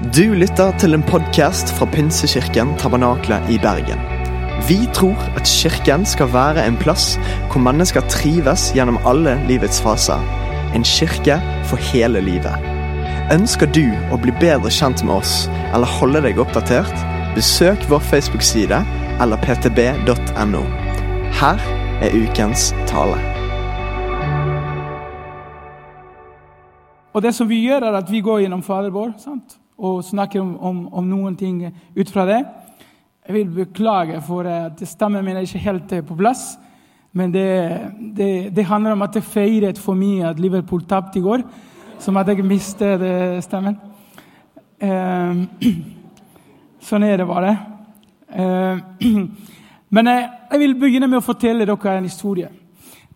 Du 0.00 0.32
lytter 0.32 0.70
til 0.80 0.96
en 0.96 1.02
podkast 1.04 1.74
fra 1.76 1.84
Pinsekirken 1.92 2.70
Tabernakle 2.80 3.36
i 3.52 3.58
Bergen. 3.60 4.00
Vi 4.64 4.78
tror 4.96 5.20
at 5.36 5.44
kirken 5.44 6.06
skal 6.08 6.30
være 6.32 6.64
en 6.64 6.78
plass 6.80 7.18
hvor 7.50 7.60
mennesker 7.60 8.06
trives 8.08 8.70
gjennom 8.72 8.96
alle 9.04 9.34
livets 9.44 9.82
faser. 9.84 10.24
En 10.72 10.88
kirke 10.88 11.36
for 11.68 11.76
hele 11.90 12.24
livet. 12.24 12.64
Ønsker 13.36 13.68
du 13.76 13.92
å 14.08 14.16
bli 14.24 14.32
bedre 14.40 14.72
kjent 14.72 15.04
med 15.04 15.18
oss 15.18 15.34
eller 15.74 15.96
holde 16.00 16.24
deg 16.24 16.40
oppdatert? 16.40 16.96
Besøk 17.36 17.84
vår 17.92 18.00
Facebook-side 18.00 18.80
eller 19.20 19.44
ptb.no. 19.44 20.64
Her 21.44 21.60
er 22.00 22.20
ukens 22.24 22.70
tale. 22.88 23.20
Og 27.12 27.20
det 27.20 27.36
som 27.36 27.52
vi 27.52 27.66
gjør, 27.66 27.84
er 27.84 28.00
at 28.00 28.08
vi 28.08 28.24
går 28.24 28.46
gjennom 28.46 28.64
Fader 28.64 28.96
vår 28.96 29.18
sant? 29.20 29.60
Og 29.80 30.04
snakker 30.04 30.42
om, 30.42 30.56
om, 30.60 30.80
om, 30.92 31.06
noen 31.08 31.36
ting 31.40 31.62
ut 31.96 32.10
fra 32.12 32.26
det. 32.28 32.40
Jeg 33.26 33.34
vil 33.34 33.54
beklage 33.62 34.20
for 34.26 34.44
at 34.44 34.80
stemmen 34.88 35.24
min 35.24 35.38
er 35.38 35.46
ikke 35.46 35.64
helt 35.64 35.94
på 36.06 36.16
plass. 36.18 36.58
Men 37.12 37.32
det, 37.34 37.48
det, 38.16 38.56
det 38.56 38.64
handler 38.68 38.92
om 38.92 39.02
at 39.02 39.16
jeg 39.16 39.26
feiret 39.26 39.78
for 39.78 39.98
mye 39.98 40.28
at 40.28 40.40
Liverpool 40.40 40.84
tapte 40.86 41.18
i 41.18 41.24
går. 41.24 41.42
Som 41.98 42.16
at 42.16 42.28
jeg 42.28 42.44
mistet 42.44 43.02
stemmen. 43.44 43.78
Eh, 44.80 45.40
sånn 46.88 47.04
er 47.04 47.20
det 47.20 47.28
bare. 47.28 47.56
Eh, 48.30 49.10
men 49.96 50.12
jeg, 50.12 50.60
vil 50.62 50.76
begynne 50.80 51.08
med 51.10 51.20
å 51.20 51.24
fortelle 51.24 51.66
dere 51.68 51.96
en 51.96 52.08
historie 52.08 52.48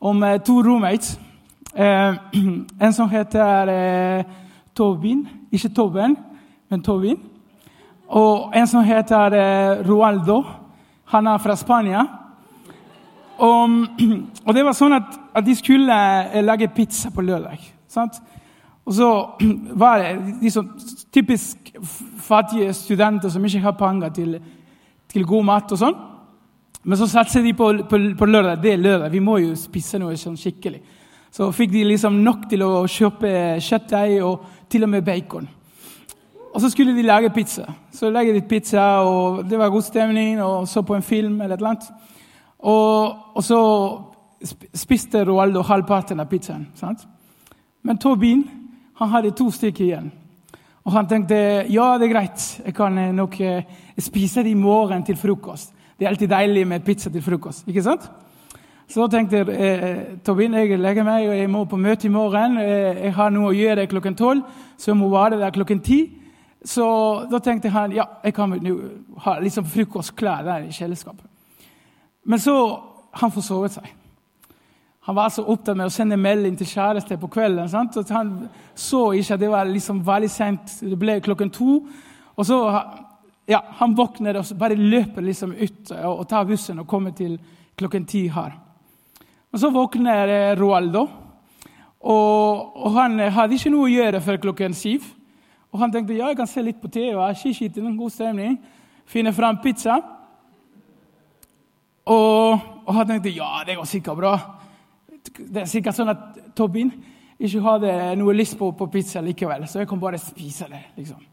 om 0.05 0.23
eh, 0.23 0.41
to 0.45 0.59
roommates. 0.65 1.15
Eh, 1.75 2.19
en 2.85 2.97
som 2.97 3.09
heter 3.13 3.73
eh, 3.73 4.37
Tobin. 4.75 5.25
Ikke 5.55 5.71
Tobben, 5.73 6.17
men 6.75 6.83
Tovin. 6.83 7.19
Og 8.11 8.53
en 8.57 8.69
som 8.69 8.85
heter 8.85 9.39
eh, 9.39 9.83
Roaldo. 9.87 10.43
Han 11.15 11.27
er 11.31 11.39
fra 11.39 11.57
Spania. 11.57 12.05
Og, 13.39 13.71
og, 14.47 14.55
det 14.55 14.65
var 14.67 14.77
sånn 14.77 14.97
at, 14.99 15.19
at 15.35 15.47
de 15.47 15.55
skulle 15.59 15.99
eh, 16.31 16.43
lage 16.45 16.71
pizza 16.75 17.13
på 17.15 17.25
lørdag. 17.25 17.63
Sant? 17.91 18.19
Og 18.85 18.97
så 18.99 19.11
var 19.83 20.03
det 20.03 20.41
liksom, 20.43 20.73
typisk 21.15 21.73
fattige 22.25 22.75
studenter 22.77 23.31
som 23.31 23.45
ikke 23.45 23.65
har 23.65 23.79
penger 23.79 24.19
til, 24.19 24.35
til 25.11 25.27
god 25.27 25.49
mat. 25.53 25.73
og 25.73 25.81
sånn. 25.81 26.03
Men 26.85 27.01
så 27.01 27.09
satser 27.09 27.43
de 27.43 27.55
på, 27.57 27.71
på, 27.89 28.01
på, 28.19 28.29
lørdag. 28.29 28.61
Det 28.61 28.75
er 28.75 28.83
lørdag, 28.83 29.13
vi 29.15 29.23
må 29.25 29.39
jo 29.41 29.55
spise 29.57 29.99
noe 30.03 30.19
sånn 30.21 30.37
skikkelig. 30.37 30.83
Så 31.35 31.49
fikk 31.51 31.73
de 31.73 31.87
liksom 31.89 32.21
nok 32.23 32.45
til 32.51 32.63
å 32.63 32.85
kjøpe 32.87 33.31
kjøttdeig 33.65 34.21
og 34.23 34.45
til 34.71 34.85
og 34.87 34.93
med 34.93 35.07
bacon. 35.07 35.49
Og 36.55 36.63
så 36.63 36.71
skulle 36.71 36.95
de 36.95 37.03
lage 37.03 37.31
pizza. 37.35 37.67
Så 37.93 38.11
legger 38.11 38.35
de 38.35 38.41
pizza, 38.47 38.83
og 39.03 39.45
det 39.51 39.59
var 39.59 39.73
god 39.75 39.83
stemning, 39.83 40.43
og 40.43 40.69
så 40.69 40.83
på 40.83 40.95
en 40.95 41.03
film 41.03 41.41
eller 41.41 41.57
et 41.57 41.59
eller 41.59 41.69
annet. 41.69 41.89
Og, 42.59 43.17
og 43.35 43.43
så 43.43 43.61
spiste 44.75 45.25
Roaldo 45.27 45.65
halvparten 45.67 46.21
av 46.23 46.29
pizzaen. 46.31 46.69
Sant? 46.79 47.03
Men 47.83 47.99
Tobin 47.99 48.45
han 49.01 49.11
hadde 49.11 49.35
to 49.35 49.49
stykker 49.51 49.85
igjen. 49.85 50.13
Og 50.85 50.93
han 50.95 51.09
tenkte 51.11 51.37
ja, 51.73 51.95
det 51.99 52.07
er 52.07 52.13
greit, 52.13 52.43
jeg 52.65 52.75
kan 52.77 52.99
nok 53.17 53.39
eh, 53.41 53.65
spise 53.99 54.45
det 54.45 54.53
i 54.53 54.59
morgen 54.59 55.03
til 55.03 55.17
frokost. 55.17 55.73
Det 55.99 56.07
er 56.07 56.13
alltid 56.13 56.31
deilig 56.31 56.67
med 56.69 56.85
pizza 56.85 57.11
til 57.11 57.23
frokost. 57.23 57.67
ikke 57.67 57.83
sant? 57.83 58.07
Så 58.89 59.09
tenkte 59.11 59.43
eh, 59.43 60.19
Tobin 60.25 60.55
jeg 60.55 60.79
legger 60.79 61.03
meg, 61.03 61.29
og 61.29 61.39
jeg 61.39 61.51
må 61.51 61.65
på 61.65 61.81
møte 61.81 62.07
i 62.07 62.13
morgen. 62.15 62.61
Eh, 62.63 63.07
jeg 63.09 63.15
har 63.17 63.33
noe 63.35 63.51
å 63.51 63.57
gjøre 63.57 63.89
klokken 63.91 64.15
tolv, 64.15 64.45
så 64.79 64.93
jeg 64.93 65.01
må 65.01 65.09
være 65.11 65.41
der 65.41 65.51
klokken 65.57 65.81
ti. 65.83 66.05
Så 66.65 66.87
da 67.31 67.41
tenkte 67.45 67.69
han 67.69 67.93
ja, 67.93 68.07
jeg 68.25 68.35
kan 68.35 68.55
ha 69.27 69.37
liksom 69.45 69.67
frokostklær 69.69 70.47
der 70.47 70.65
i 70.65 70.73
kjøleskapet. 70.73 71.27
Men 72.25 72.41
så 72.41 72.57
han 73.21 73.33
forsovet 73.33 73.77
seg. 73.77 73.91
Han 75.05 75.17
var 75.19 75.29
så 75.29 75.45
opptatt 75.45 75.77
med 75.77 75.91
å 75.91 75.93
sende 75.93 76.17
melding 76.17 76.55
til 76.57 76.71
kjæreste 76.71 77.19
på 77.21 77.29
kvelden. 77.29 77.69
Sant? 77.69 77.99
At 78.01 78.13
han 78.15 78.31
så 78.73 79.11
ikke 79.13 79.37
at 79.37 79.43
det 79.43 79.51
var 79.53 79.69
liksom 79.69 80.01
veldig 80.07 80.31
sent. 80.33 80.79
Det 80.81 80.97
ble 80.97 81.19
klokken 81.21 81.53
to. 81.53 81.83
Og 82.35 82.47
så 82.49 82.59
ja, 83.45 83.61
Han 83.77 83.93
våkner 83.95 84.39
og 84.41 84.55
bare 84.57 84.79
løper 84.81 85.21
liksom 85.23 85.53
ut 85.53 85.93
og, 85.93 86.23
og 86.23 86.29
tar 86.29 86.47
bussen 86.49 86.81
og 86.81 86.89
kommer 86.89 87.13
til 87.13 87.37
klokken 87.77 88.07
ti 88.09 88.25
her. 88.33 88.57
Og 89.53 89.61
Så 89.61 89.71
våkner 89.71 90.33
eh, 90.33 90.57
Roaldo, 90.59 91.05
og, 92.01 92.73
og 92.75 92.97
han 92.97 93.21
hadde 93.21 93.55
ikke 93.55 93.71
noe 93.71 93.87
å 93.87 93.93
gjøre 93.93 94.21
før 94.25 94.41
klokken 94.41 94.75
syv. 94.77 95.05
Og 95.75 95.81
han 95.83 95.91
tenkte 95.91 96.15
ja, 96.15 96.29
jeg 96.31 96.39
kan 96.39 96.47
se 96.47 96.63
litt 96.63 96.79
på 96.79 96.89
TV, 96.89 97.17
og 97.19 97.35
skiskit, 97.35 97.81
en 97.83 97.97
god 97.99 98.13
stemning. 98.15 98.61
Finne 99.11 99.33
fram 99.35 99.59
pizza. 99.63 99.97
Og, 102.05 102.61
og, 102.85 102.93
han 102.95 103.09
tenkte 103.09 103.33
ja, 103.35 103.49
det 103.67 103.75
går 103.77 103.89
sikkert 103.91 104.21
bra. 104.21 104.35
Det 105.35 105.65
er 105.65 105.67
sikkert 105.67 105.97
sånn 105.97 106.13
at 106.13 106.37
Tobin 106.55 106.93
ikke 107.43 107.63
hadde 107.65 107.95
noe 108.21 108.37
lyst 108.37 108.55
på, 108.61 108.69
på 108.79 108.87
pizza 108.93 109.23
likevel, 109.25 109.65
så 109.67 109.81
jeg 109.81 109.89
kan 109.91 109.99
bare 109.99 110.21
spise 110.23 110.69
det. 110.71 110.83
liksom. 111.01 111.25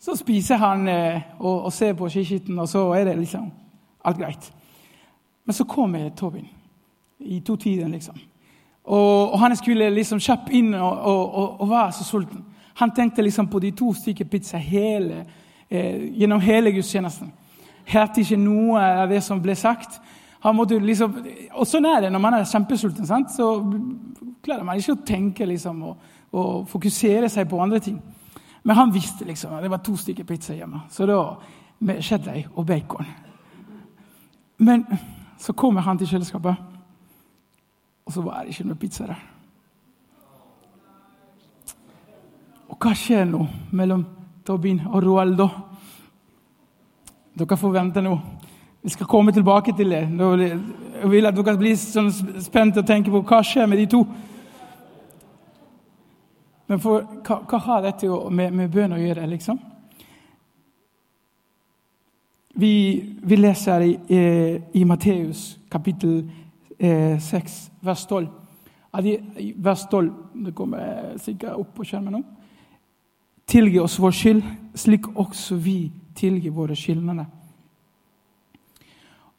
Så 0.00 0.16
spiser 0.16 0.56
han 0.62 0.88
eh, 0.88 1.20
og, 1.38 1.66
og, 1.66 1.72
ser 1.76 1.92
på 1.98 2.08
skiskitten, 2.08 2.58
og 2.58 2.70
så 2.70 2.86
er 2.96 3.10
det 3.10 3.18
liksom 3.18 3.50
alt 4.08 4.18
greit. 4.18 4.48
Men 5.44 5.54
så 5.54 5.66
kommer 5.68 6.08
Tobin 6.16 6.48
i 7.20 7.42
to 7.44 7.56
tider, 7.56 7.90
liksom. 7.92 8.16
Og, 8.84 9.32
og, 9.32 9.36
han 9.38 9.54
skulle 9.56 9.90
liksom 9.92 10.22
kjapt 10.22 10.48
inn 10.56 10.72
og, 10.74 11.04
og, 11.04 11.60
og 11.60 11.68
var 11.68 11.92
så 11.92 12.06
sulten. 12.06 12.46
Han 12.74 12.94
tenkte 12.94 13.22
liksom 13.22 13.48
på 13.48 13.58
de 13.58 13.70
to 13.76 13.92
stykker 13.94 14.24
pizza 14.24 14.58
hele, 14.58 15.24
eh, 15.68 16.18
gjennom 16.18 16.40
hele 16.40 16.72
gudstjenesten. 16.72 17.32
Hørte 17.84 18.20
ikke 18.20 18.36
noe 18.36 18.80
av 18.80 19.08
det 19.08 19.22
som 19.22 19.42
ble 19.42 19.54
sagt. 19.54 20.00
Liksom, 20.42 21.14
og 21.54 21.66
sånn 21.66 21.86
er 21.86 22.00
det 22.02 22.12
når 22.12 22.22
man 22.22 22.34
er 22.34 22.44
kjempesulten. 22.44 23.06
Sant? 23.06 23.30
Så 23.30 23.46
klarer 24.42 24.64
man 24.64 24.78
ikke 24.78 24.96
å 24.96 25.04
tenke 25.06 25.46
liksom, 25.46 25.82
og, 25.82 25.96
og, 26.32 26.68
fokusere 26.68 27.28
seg 27.30 27.48
på 27.48 27.60
andre 27.62 27.80
ting. 27.80 28.00
Men 28.62 28.76
han 28.76 28.94
visste 28.94 29.24
liksom 29.24 29.54
at 29.54 29.62
det 29.62 29.70
var 29.70 29.82
to 29.82 29.96
stykker 29.96 30.24
pizza 30.24 30.54
hjemme. 30.54 30.84
Så 30.90 31.06
da 31.06 31.20
med 31.82 32.02
kjøttdeig 32.02 32.46
og 32.54 32.66
bacon. 32.66 33.06
Men 34.62 34.84
så 35.38 35.52
kommer 35.52 35.80
han 35.82 35.98
til 35.98 36.06
kjøleskapet, 36.06 36.54
og 38.06 38.12
så 38.12 38.22
var 38.22 38.42
det 38.42 38.54
ikke 38.54 38.68
noe 38.68 38.78
pizza 38.78 39.06
der. 39.06 39.22
Og 42.72 42.78
hva 42.80 42.94
skjer 42.96 43.26
nå 43.28 43.44
mellom 43.76 44.04
Tobin 44.46 44.80
og 44.88 45.02
Roaldo? 45.04 45.48
Dere 47.36 47.58
får 47.60 47.74
vente 47.74 48.02
nå. 48.04 48.14
Vi 48.82 48.90
skal 48.90 49.06
komme 49.06 49.32
tilbake 49.32 49.74
til 49.76 49.92
det. 49.92 50.02
Jeg 50.08 51.10
vil 51.10 51.28
at 51.28 51.36
dere 51.36 51.58
blir 51.60 51.76
sånn 51.78 52.10
spente 52.42 52.82
og 52.82 52.88
tenker 52.88 53.12
på 53.12 53.22
hva 53.28 53.42
skjer 53.46 53.68
med 53.70 53.78
de 53.78 53.86
to. 53.92 54.02
Men 56.66 56.80
for, 56.80 57.04
hva, 57.20 57.42
hva, 57.44 57.60
har 57.66 57.84
dette 57.84 58.08
med, 58.32 58.56
med 58.56 58.72
bønn 58.72 58.96
å 58.96 59.00
gjøre, 59.00 59.28
liksom? 59.28 59.58
Vi, 62.56 62.74
vi 63.22 63.36
leser 63.36 63.84
i, 63.84 63.92
i, 64.12 64.20
i 64.80 64.84
Matteus 64.88 65.50
kapittel 65.72 66.22
eh, 66.78 67.20
6, 67.20 67.58
vers 67.84 68.06
12. 68.08 68.28
Vers 69.56 69.86
12 69.88 70.10
Det 70.46 70.52
kommer 70.56 71.14
sikkert 71.20 71.60
opp 71.60 71.76
på 71.76 71.86
skjermen 71.88 72.18
nå. 72.18 72.22
Tilgi 73.46 73.78
oss 73.78 73.98
vår 74.00 74.14
skyld, 74.16 74.42
slik 74.74 75.08
også 75.18 75.56
vi 75.60 75.92
tilgir 76.16 76.54
våre 76.54 76.76
skyldnere. 76.76 77.26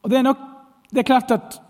Og 0.03 0.09
Det 0.09 0.17
er 0.17 0.23
nok, 0.23 0.37
det 0.91 0.99
er 0.99 1.07
klart 1.07 1.31
at 1.31 1.61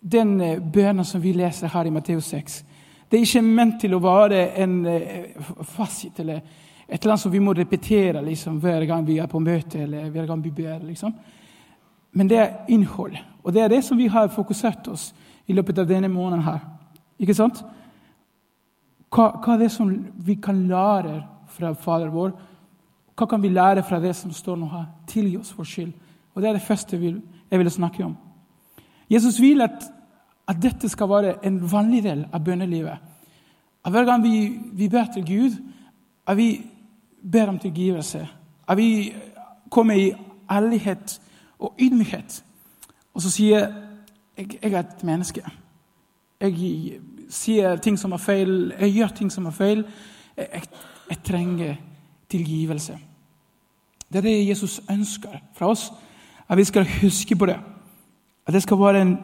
den 0.00 0.40
eh, 0.40 0.60
bønnen 0.60 1.04
som 1.04 1.22
vi 1.22 1.32
leser 1.32 1.68
her 1.72 1.86
i 1.86 1.90
Matteus 1.90 2.24
6, 2.24 2.64
det 3.10 3.16
er 3.16 3.24
ikke 3.24 3.42
ment 3.42 3.80
til 3.80 3.94
å 3.96 4.02
være 4.04 4.42
en 4.60 4.74
eh, 4.86 5.30
fasit 5.64 6.20
eller 6.20 6.42
et 6.88 7.02
eller 7.02 7.12
annet 7.12 7.22
som 7.22 7.32
vi 7.32 7.40
må 7.40 7.52
repetere 7.52 8.22
liksom, 8.24 8.60
hver 8.60 8.84
gang 8.88 9.06
vi 9.06 9.18
er 9.20 9.28
på 9.28 9.40
møte 9.40 9.82
eller 9.82 10.10
hver 10.10 10.26
gang 10.26 10.44
vi 10.44 10.50
ber. 10.50 10.78
Liksom. 10.84 11.12
Men 12.12 12.28
det 12.28 12.38
er 12.38 12.54
innhold. 12.68 13.16
Og 13.44 13.52
det 13.52 13.62
er 13.62 13.68
det 13.68 13.82
som 13.84 13.98
vi 13.98 14.06
har 14.08 14.30
fokusert 14.32 14.88
oss 14.88 15.10
i 15.46 15.52
løpet 15.52 15.78
av 15.78 15.88
denne 15.88 16.08
måneden 16.08 16.44
her. 16.46 16.62
Ikke 17.20 17.36
sant? 17.36 17.60
Hva, 19.12 19.30
hva 19.36 19.54
er 19.54 19.64
det 19.64 19.70
som 19.72 19.90
vi 20.24 20.38
kan 20.40 20.62
lære 20.68 21.18
fra 21.58 21.74
Fader 21.74 22.12
vår. 22.14 22.32
Hva 23.18 23.26
kan 23.26 23.42
vi 23.42 23.50
lære 23.50 23.82
fra 23.82 23.98
det 24.00 24.14
som 24.16 24.32
står 24.32 24.56
nå 24.56 24.70
her? 24.70 24.86
Tilgi 25.10 25.36
oss 25.40 25.54
vår 25.56 25.66
skyld. 25.66 25.92
Og 26.34 26.42
Det 26.42 26.48
er 26.48 26.52
det 26.52 26.62
første 26.62 26.98
jeg 27.50 27.58
vil 27.58 27.70
snakke 27.70 28.04
om. 28.04 28.16
Jesus 29.10 29.40
vil 29.40 29.60
at, 29.60 29.84
at 30.48 30.62
dette 30.62 30.88
skal 30.88 31.08
være 31.08 31.46
en 31.46 31.60
vanlig 31.72 32.02
del 32.04 32.26
av 32.32 32.44
bønnelivet. 32.44 32.98
At 33.84 33.92
hver 33.92 34.04
gang 34.04 34.22
vi, 34.22 34.58
vi 34.72 34.88
ber 34.88 35.04
til 35.14 35.26
Gud, 35.26 35.56
at 36.26 36.36
vi 36.36 36.66
ber 37.32 37.48
om 37.48 37.58
tilgivelse. 37.58 38.28
At 38.68 38.76
vi 38.76 39.14
kommer 39.70 39.94
i 39.94 40.12
ærlighet 40.50 41.20
og 41.58 41.74
ydmykhet. 41.80 42.44
Og 43.14 43.22
så 43.22 43.30
sier 43.30 43.58
jeg, 44.36 44.62
jeg 44.62 44.72
er 44.72 44.78
et 44.78 45.04
menneske. 45.04 45.42
Jeg 46.40 47.00
sier 47.28 47.76
ting 47.76 47.98
som 47.98 48.12
er 48.12 48.22
feil, 48.22 48.72
jeg 48.80 48.92
gjør 48.92 49.14
ting 49.16 49.32
som 49.32 49.46
er 49.46 49.56
feil. 49.56 49.84
Jeg, 50.36 50.68
jeg 51.08 51.22
trenger 51.24 51.74
tilgivelse. 52.30 52.98
Det 54.12 54.18
er 54.18 54.22
det 54.22 54.48
Jesus 54.48 54.80
ønsker 54.90 55.40
fra 55.54 55.66
oss, 55.66 55.92
at 56.48 56.56
vi 56.56 56.64
skal 56.64 56.88
huske 57.02 57.36
på 57.36 57.46
det. 57.46 57.56
At 58.46 58.54
det 58.54 58.62
skal 58.62 58.80
være 58.80 59.02
en 59.02 59.18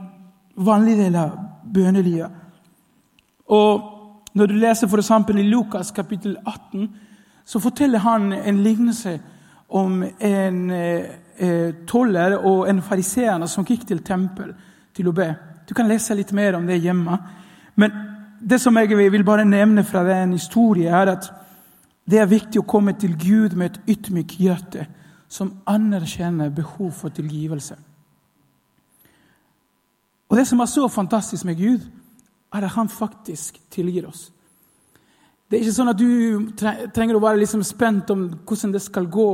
vanlig 0.56 0.98
del 0.98 1.16
av 1.16 1.38
bønnelivet. 1.74 2.30
Og 3.46 3.90
Når 4.34 4.46
du 4.46 4.54
leser 4.54 4.96
eksempel 4.98 5.38
i 5.38 5.42
Lukas 5.42 5.90
kapittel 5.90 6.36
18, 6.46 6.88
så 7.44 7.58
forteller 7.58 7.98
han 7.98 8.32
en 8.32 8.62
lignelse 8.62 9.20
om 9.68 10.02
en 10.20 10.70
eh, 10.70 11.04
eh 11.38 11.74
toller 11.86 12.36
og 12.38 12.68
en 12.68 12.82
fariseer 12.82 13.46
som 13.46 13.64
gikk 13.64 13.86
til 13.86 14.02
tempel 14.02 14.54
til 14.94 15.08
å 15.08 15.12
be. 15.12 15.34
Du 15.68 15.74
kan 15.74 15.88
lese 15.88 16.14
litt 16.14 16.32
mer 16.32 16.56
om 16.56 16.66
det 16.66 16.82
hjemme. 16.82 17.18
Men 17.76 17.92
det 18.40 18.60
som 18.60 18.76
jeg 18.76 18.88
vil 19.12 19.24
bare 19.24 19.44
nevne 19.44 19.84
fra 19.84 20.02
den 20.04 20.32
historien, 20.32 20.94
er 20.94 21.12
at 21.12 21.30
det 22.04 22.20
er 22.20 22.28
viktig 22.28 22.60
å 22.60 22.68
komme 22.68 22.92
til 23.00 23.16
Gud 23.16 23.56
med 23.56 23.72
et 23.72 23.96
ydmykt 23.96 24.36
hjerte 24.40 24.86
som 25.28 25.54
anerkjenner 25.66 26.52
behov 26.54 26.92
for 26.92 27.14
tilgivelse. 27.14 27.76
Og 30.28 30.36
Det 30.36 30.46
som 30.46 30.60
er 30.60 30.66
så 30.66 30.88
fantastisk 30.88 31.44
med 31.44 31.56
Gud, 31.56 31.80
er 32.52 32.64
at 32.64 32.74
han 32.74 32.88
faktisk 32.88 33.60
tilgir 33.70 34.08
oss. 34.08 34.30
Det 35.50 35.58
er 35.58 35.64
ikke 35.66 35.74
sånn 35.76 35.90
at 35.92 35.98
du 36.00 36.88
trenger 36.96 37.18
å 37.18 37.22
være 37.22 37.38
liksom 37.42 37.62
spent 37.62 38.10
om 38.10 38.24
hvordan 38.48 38.72
det 38.74 38.80
skal 38.82 39.06
gå. 39.12 39.30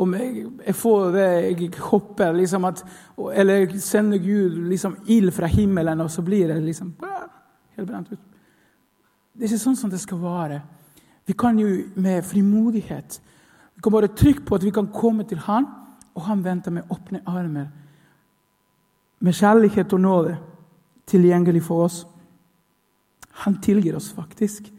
Om 0.00 0.14
jeg, 0.16 0.74
får 0.74 1.12
det 1.14 1.26
jeg 1.44 1.68
håper, 1.78 2.32
liksom 2.38 2.66
eller 2.66 3.76
sender 3.78 4.18
Gud 4.18 4.56
liksom 4.72 4.96
ild 5.06 5.30
fra 5.36 5.46
himmelen, 5.46 6.00
og 6.00 6.10
så 6.10 6.24
blir 6.26 6.48
det 6.48 6.58
liksom 6.64 6.94
helt 7.02 7.88
brent 7.88 8.12
ut. 8.12 8.22
Det 9.32 9.44
er 9.44 9.52
ikke 9.52 9.62
sånn 9.62 9.78
som 9.78 9.92
det 9.92 10.00
skal 10.02 10.18
være. 10.22 10.62
Vi 11.26 11.32
kan 11.32 11.58
jo 11.58 11.68
med 11.96 12.22
frimodighet 12.22 13.22
vi 13.82 13.90
kan 13.90 13.92
bare 13.92 14.14
trykke 14.14 14.44
på 14.46 14.54
at 14.54 14.64
vi 14.64 14.70
kan 14.70 14.86
komme 14.94 15.24
til 15.24 15.38
Han, 15.38 15.66
og 16.14 16.22
Han 16.22 16.44
venter 16.44 16.70
med 16.70 16.82
åpne 16.90 17.22
armer. 17.26 17.66
Med 19.18 19.32
kjærlighet 19.32 19.92
og 19.92 20.00
nåde 20.00 20.38
tilgjengelig 21.06 21.62
for 21.62 21.84
oss. 21.84 22.06
Han 23.30 23.60
tilgir 23.60 23.96
oss 23.96 24.12
faktisk. 24.12 24.72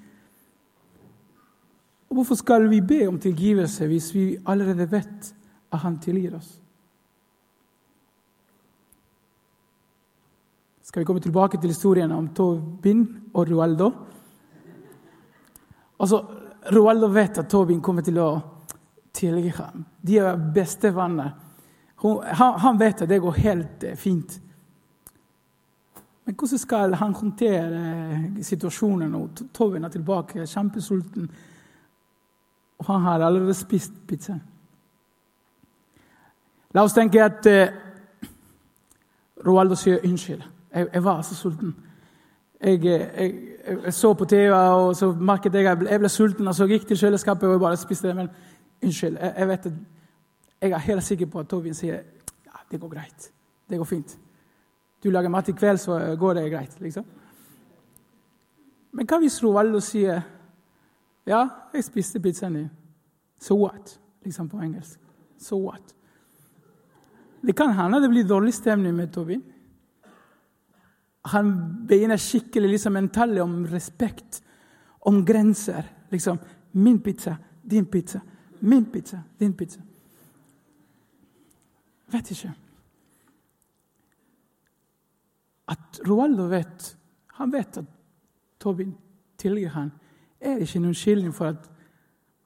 Og 2.09 2.15
Hvorfor 2.15 2.35
skal 2.35 2.69
vi 2.69 2.81
be 2.81 3.07
om 3.07 3.19
tilgivelse 3.19 3.87
hvis 3.87 4.13
vi 4.15 4.37
allerede 4.45 4.91
vet 4.91 5.35
at 5.71 5.79
Han 5.79 5.99
tilgir 5.99 6.35
oss? 6.35 6.61
Skal 10.81 10.99
vi 10.99 11.05
komme 11.05 11.21
tilbake 11.21 11.57
til 11.57 11.67
historien 11.67 12.11
om 12.11 12.27
Tobin 12.27 13.07
og 13.33 13.49
Rualdo? 13.49 13.91
Altså, 15.99 16.32
Roaldo 16.71 17.07
vet 17.07 17.37
at 17.37 17.49
Tobin 17.49 17.81
kommer 17.81 18.05
til 18.05 18.19
å 18.21 18.29
tilgi 19.13 19.51
ham. 19.57 19.83
De 20.01 20.17
er 20.17 20.39
bestevenner. 20.55 21.33
Han, 22.03 22.59
han 22.59 22.79
vet 22.79 23.03
at 23.03 23.09
det 23.09 23.21
går 23.23 23.39
helt 23.43 23.83
eh, 23.83 23.97
fint. 23.99 24.39
Men 26.25 26.35
hvordan 26.35 26.59
skal 26.59 26.95
han 26.99 27.13
håndtere 27.13 27.81
eh, 28.13 28.41
situasjonen 28.43 29.11
når 29.11 29.43
Tobin 29.53 29.83
er 29.83 29.93
tilbake, 29.93 30.47
kjempesulten, 30.47 31.29
og 32.79 32.85
han 32.87 33.07
har 33.07 33.27
allerede 33.27 33.55
spist 33.55 33.95
pizza? 34.07 34.39
La 36.73 36.83
oss 36.83 36.95
tenke 36.95 37.21
at 37.23 37.47
eh, 37.47 37.73
Roaldo 39.45 39.75
sier 39.75 40.03
unnskyld. 40.03 40.43
Jeg, 40.73 40.87
jeg 40.93 41.03
var 41.03 41.21
så 41.21 41.35
sulten. 41.35 41.75
Jeg, 42.63 42.85
jeg, 42.85 43.33
jeg, 43.67 43.93
så 43.93 44.13
på 44.13 44.25
TV, 44.25 44.51
og 44.53 44.95
så 44.95 45.11
merket 45.11 45.53
jeg 45.53 45.67
at 45.67 45.81
jeg 45.89 45.99
ble 45.99 46.09
sulten. 46.09 46.47
og 46.47 46.55
Så 46.55 46.67
gikk 46.67 46.87
til 46.87 46.97
kjøleskapet 46.97 47.49
og 47.49 47.59
bare 47.59 47.77
spiste 47.77 48.07
det. 48.07 48.15
Men 48.15 48.29
unnskyld, 48.83 49.17
jeg, 49.17 49.47
vet 49.47 49.65
at 49.65 49.73
jeg 50.61 50.71
er 50.71 50.77
helt 50.77 51.03
sikker 51.03 51.25
på 51.25 51.39
at 51.39 51.49
Tobin 51.51 51.75
sier 51.75 51.99
ja, 52.45 52.61
det 52.71 52.79
går 52.79 52.89
greit. 52.89 53.31
Det 53.69 53.77
går 53.77 53.89
fint. 53.89 54.17
Du 55.03 55.09
lager 55.11 55.29
mat 55.29 55.49
i 55.49 55.51
kveld, 55.51 55.77
så 55.77 56.15
går 56.19 56.33
det 56.33 56.51
greit. 56.51 56.79
liksom. 56.79 57.05
Men 58.93 59.09
hva 59.09 59.19
hvis 59.19 59.41
Rovaldo 59.43 59.79
sier 59.83 60.21
ja, 61.27 61.47
jeg 61.73 61.83
spiste 61.83 62.19
pizzaen 62.19 62.55
din. 62.55 62.69
So 63.39 63.57
what? 63.59 63.99
Liksom 64.23 64.49
på 64.49 64.59
engelsk. 64.63 64.99
So 65.39 65.59
what? 65.65 65.95
Det 67.43 67.55
kan 67.55 67.73
hende 67.75 68.01
det 68.01 68.09
blir 68.09 68.27
dårlig 68.27 68.53
stemning 68.53 68.95
med 68.95 69.11
Tobin. 69.11 69.43
Han 71.33 71.53
begynner 71.87 72.21
skikkelig 72.21 72.75
liksom 72.75 72.97
en 72.97 73.09
tale 73.09 73.41
om 73.41 73.63
respekt, 73.65 74.41
om 74.99 75.25
grenser. 75.25 75.87
Liksom, 76.11 76.39
Min 76.71 76.99
pizza, 76.99 77.37
din 77.61 77.85
pizza. 77.85 78.21
Min 78.59 78.85
pizza, 78.85 79.19
din 79.39 79.53
pizza. 79.53 79.81
Vet 82.11 82.31
ikke. 82.31 82.53
At 85.67 85.99
Roaldo 86.07 86.47
vet 86.49 86.97
Han 87.33 87.51
vet 87.51 87.77
at 87.77 87.85
Tobin 88.59 88.93
tilgir 89.37 89.69
han, 89.69 89.91
er 90.39 90.57
ikke 90.57 90.77
en 90.77 90.85
unnskyldning 90.85 91.33
for 91.33 91.45
at 91.45 91.71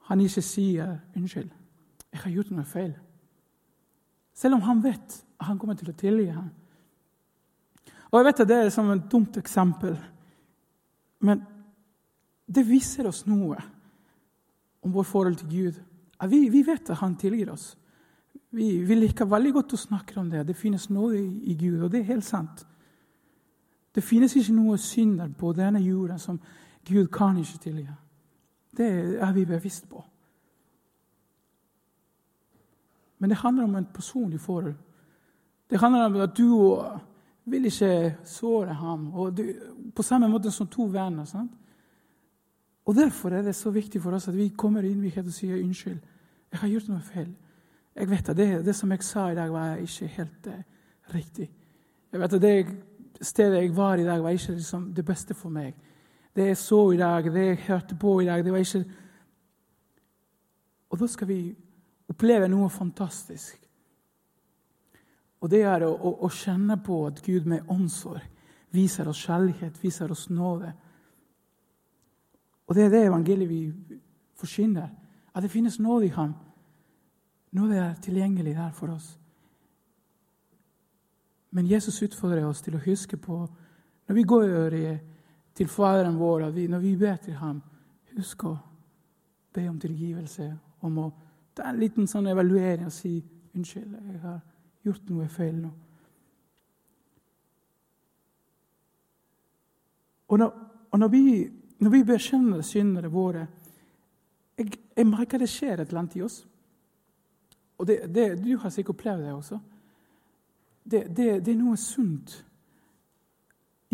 han 0.08 0.20
ikke 0.20 0.42
sier 0.42 0.96
'unnskyld'. 1.16 1.52
'Jeg 2.12 2.20
har 2.20 2.30
gjort 2.30 2.50
noe 2.50 2.64
feil'. 2.64 2.98
Selv 4.34 4.54
om 4.54 4.60
han 4.60 4.82
vet 4.82 5.24
at 5.40 5.46
han 5.46 5.58
kommer 5.58 5.74
til 5.74 5.90
å 5.90 5.92
tilgi 5.92 6.24
ham. 6.24 6.50
Og 8.10 8.18
jeg 8.18 8.24
vet 8.24 8.40
at 8.40 8.48
Det 8.48 8.56
er 8.56 8.70
som 8.70 8.90
et 8.90 9.10
dumt 9.12 9.36
eksempel, 9.36 9.98
men 11.20 11.42
det 12.48 12.64
viser 12.64 13.08
oss 13.08 13.26
noe 13.26 13.58
om 14.82 14.92
vår 14.94 15.04
forhold 15.04 15.36
til 15.36 15.48
Gud. 15.48 15.80
Vi, 16.28 16.48
vi 16.48 16.62
vet 16.66 16.90
at 16.90 16.96
Han 17.02 17.16
tilgir 17.16 17.52
oss. 17.52 17.76
Vi, 18.50 18.78
vi, 18.84 18.94
liker 18.94 19.28
veldig 19.28 19.52
godt 19.52 19.74
å 19.76 19.80
snakke 19.80 20.16
om 20.20 20.30
det. 20.30 20.46
Det 20.48 20.56
finnes 20.56 20.88
noe 20.90 21.18
i, 21.18 21.54
Gud, 21.58 21.82
og 21.82 21.90
det 21.92 22.00
er 22.00 22.14
helt 22.14 22.24
sant. 22.24 22.64
Det 23.92 24.04
finnes 24.04 24.32
ikke 24.36 24.54
noe 24.56 24.78
synder 24.80 25.28
på 25.36 25.52
denne 25.52 25.82
jorda 25.84 26.16
som 26.18 26.38
Gud 26.88 27.10
kan 27.12 27.36
ikke 27.36 27.60
tilgi. 27.60 27.88
Det 28.78 28.88
er 29.20 29.32
vi 29.34 29.44
bevisst 29.44 29.88
på. 29.90 30.00
Men 33.18 33.30
det 33.30 33.40
handler 33.42 33.66
om 33.66 33.76
et 33.76 33.92
personlig 33.92 34.40
forhold. 34.40 34.74
Det 35.68 35.80
handler 35.80 36.06
om 36.06 36.20
at 36.22 36.36
du 36.38 36.46
og 36.54 37.00
vil 37.50 37.68
ikke 37.68 38.16
såre 38.24 38.74
ham. 38.74 39.08
Og 39.14 39.36
du, 39.36 39.42
på 39.94 40.02
samme 40.02 40.28
måte 40.28 40.50
som 40.50 40.66
to 40.66 40.88
venner. 40.92 41.24
sant? 41.24 41.52
Og 42.88 42.94
Derfor 42.94 43.30
er 43.30 43.42
det 43.42 43.54
så 43.54 43.70
viktig 43.70 44.02
for 44.02 44.16
oss 44.16 44.28
at 44.28 44.36
vi 44.36 44.48
kommer 44.48 44.82
i 44.82 45.12
og 45.18 45.32
sier 45.32 45.62
unnskyld. 45.62 45.98
Jeg 46.52 46.60
har 46.60 46.68
gjort 46.68 46.88
noe 46.88 47.00
feil. 47.00 47.34
Jeg 47.94 48.10
vet 48.10 48.28
at 48.28 48.36
det, 48.36 48.64
det 48.64 48.74
som 48.76 48.90
jeg 48.90 49.02
sa 49.02 49.28
i 49.30 49.34
dag, 49.34 49.52
var 49.52 49.76
ikke 49.76 50.06
helt 50.06 50.46
uh, 50.46 50.62
riktig. 51.14 51.50
Jeg 52.12 52.20
vet 52.20 52.32
at 52.32 52.42
det 52.42 52.66
stedet 53.20 53.62
jeg 53.62 53.76
var 53.76 53.98
i 53.98 54.04
dag, 54.04 54.22
var 54.22 54.30
ikke 54.30 54.52
liksom, 54.52 54.94
det 54.94 55.04
beste 55.04 55.34
for 55.34 55.50
meg. 55.50 55.74
Det 56.36 56.46
jeg 56.46 56.56
så 56.56 56.90
i 56.92 56.96
dag, 56.96 57.24
det 57.24 57.46
jeg 57.46 57.64
hørte 57.66 57.96
på 58.00 58.20
i 58.20 58.26
dag, 58.26 58.44
det 58.44 58.52
var 58.52 58.58
ikke 58.58 58.84
Og 60.90 60.98
da 60.98 61.06
skal 61.06 61.28
vi 61.28 61.56
oppleve 62.08 62.48
noe 62.48 62.70
fantastisk. 62.70 63.67
Og 65.40 65.50
det 65.50 65.62
er 65.62 65.84
å, 65.86 65.92
å, 65.92 66.12
å, 66.26 66.30
kjenne 66.34 66.78
på 66.82 67.04
at 67.06 67.22
Gud 67.22 67.46
med 67.46 67.68
omsorg 67.70 68.24
viser 68.74 69.08
oss 69.08 69.20
kjærlighet, 69.22 69.78
viser 69.82 70.10
oss 70.10 70.26
nåde. 70.30 70.72
Og 72.66 72.74
det 72.74 72.84
er 72.84 72.90
det 72.92 73.04
evangeliet 73.06 73.48
vi 73.48 73.62
forsyner. 74.36 74.90
At 75.32 75.42
det 75.42 75.52
finnes 75.52 75.78
nåde 75.78 76.08
i 76.08 76.12
Ham. 76.12 76.34
Nåde 77.56 77.78
er 77.78 77.94
tilgjengelig 78.02 78.56
der 78.56 78.74
for 78.76 78.92
oss. 78.92 79.14
Men 81.50 81.66
Jesus 81.66 82.02
utfordrer 82.02 82.44
oss 82.44 82.60
til 82.62 82.76
å 82.76 82.82
huske 82.84 83.16
på, 83.16 83.38
når 84.08 84.14
vi 84.14 84.22
går 84.22 84.74
til 85.56 85.68
Faderen 85.68 86.18
vår, 86.18 86.50
når 86.68 86.78
vi 86.82 86.96
ber 86.96 87.16
til 87.16 87.38
Ham, 87.40 87.62
husk 88.16 88.44
å 88.44 88.56
be 89.54 89.68
om 89.68 89.78
tilgivelse, 89.80 90.50
om 90.80 90.98
å 90.98 91.08
ta 91.56 91.70
en 91.70 91.80
liten 91.80 92.06
sånn 92.06 92.28
evaluering 92.28 92.86
og 92.86 92.92
si 92.92 93.16
unnskyld. 93.54 93.96
jeg 94.12 94.20
har 94.20 94.40
gjort 94.88 95.12
noe 95.12 95.28
feil 95.32 95.54
nå. 95.60 95.70
Og 100.28 100.38
når, 100.38 100.52
og 100.90 100.98
når, 100.98 101.08
vi, 101.08 101.22
når 101.80 101.90
vi 101.90 102.04
bekjenner 102.04 102.62
syndene 102.66 103.10
våre 103.12 103.46
jeg, 104.58 104.72
jeg, 104.96 105.06
merker 105.06 105.40
det 105.40 105.48
skjer 105.48 105.78
et 105.78 105.88
eller 105.88 106.02
annet 106.02 106.16
i 106.18 106.22
oss. 106.26 106.40
Og 107.78 107.86
det, 107.86 108.00
det, 108.14 108.26
Du 108.42 108.56
har 108.58 108.72
sikkert 108.74 108.96
opplevd 108.96 109.24
det 109.24 109.32
også. 109.32 109.58
Det, 110.82 111.04
det, 111.16 111.28
det 111.46 111.52
er 111.52 111.60
noe 111.60 111.76
sunt 111.78 112.34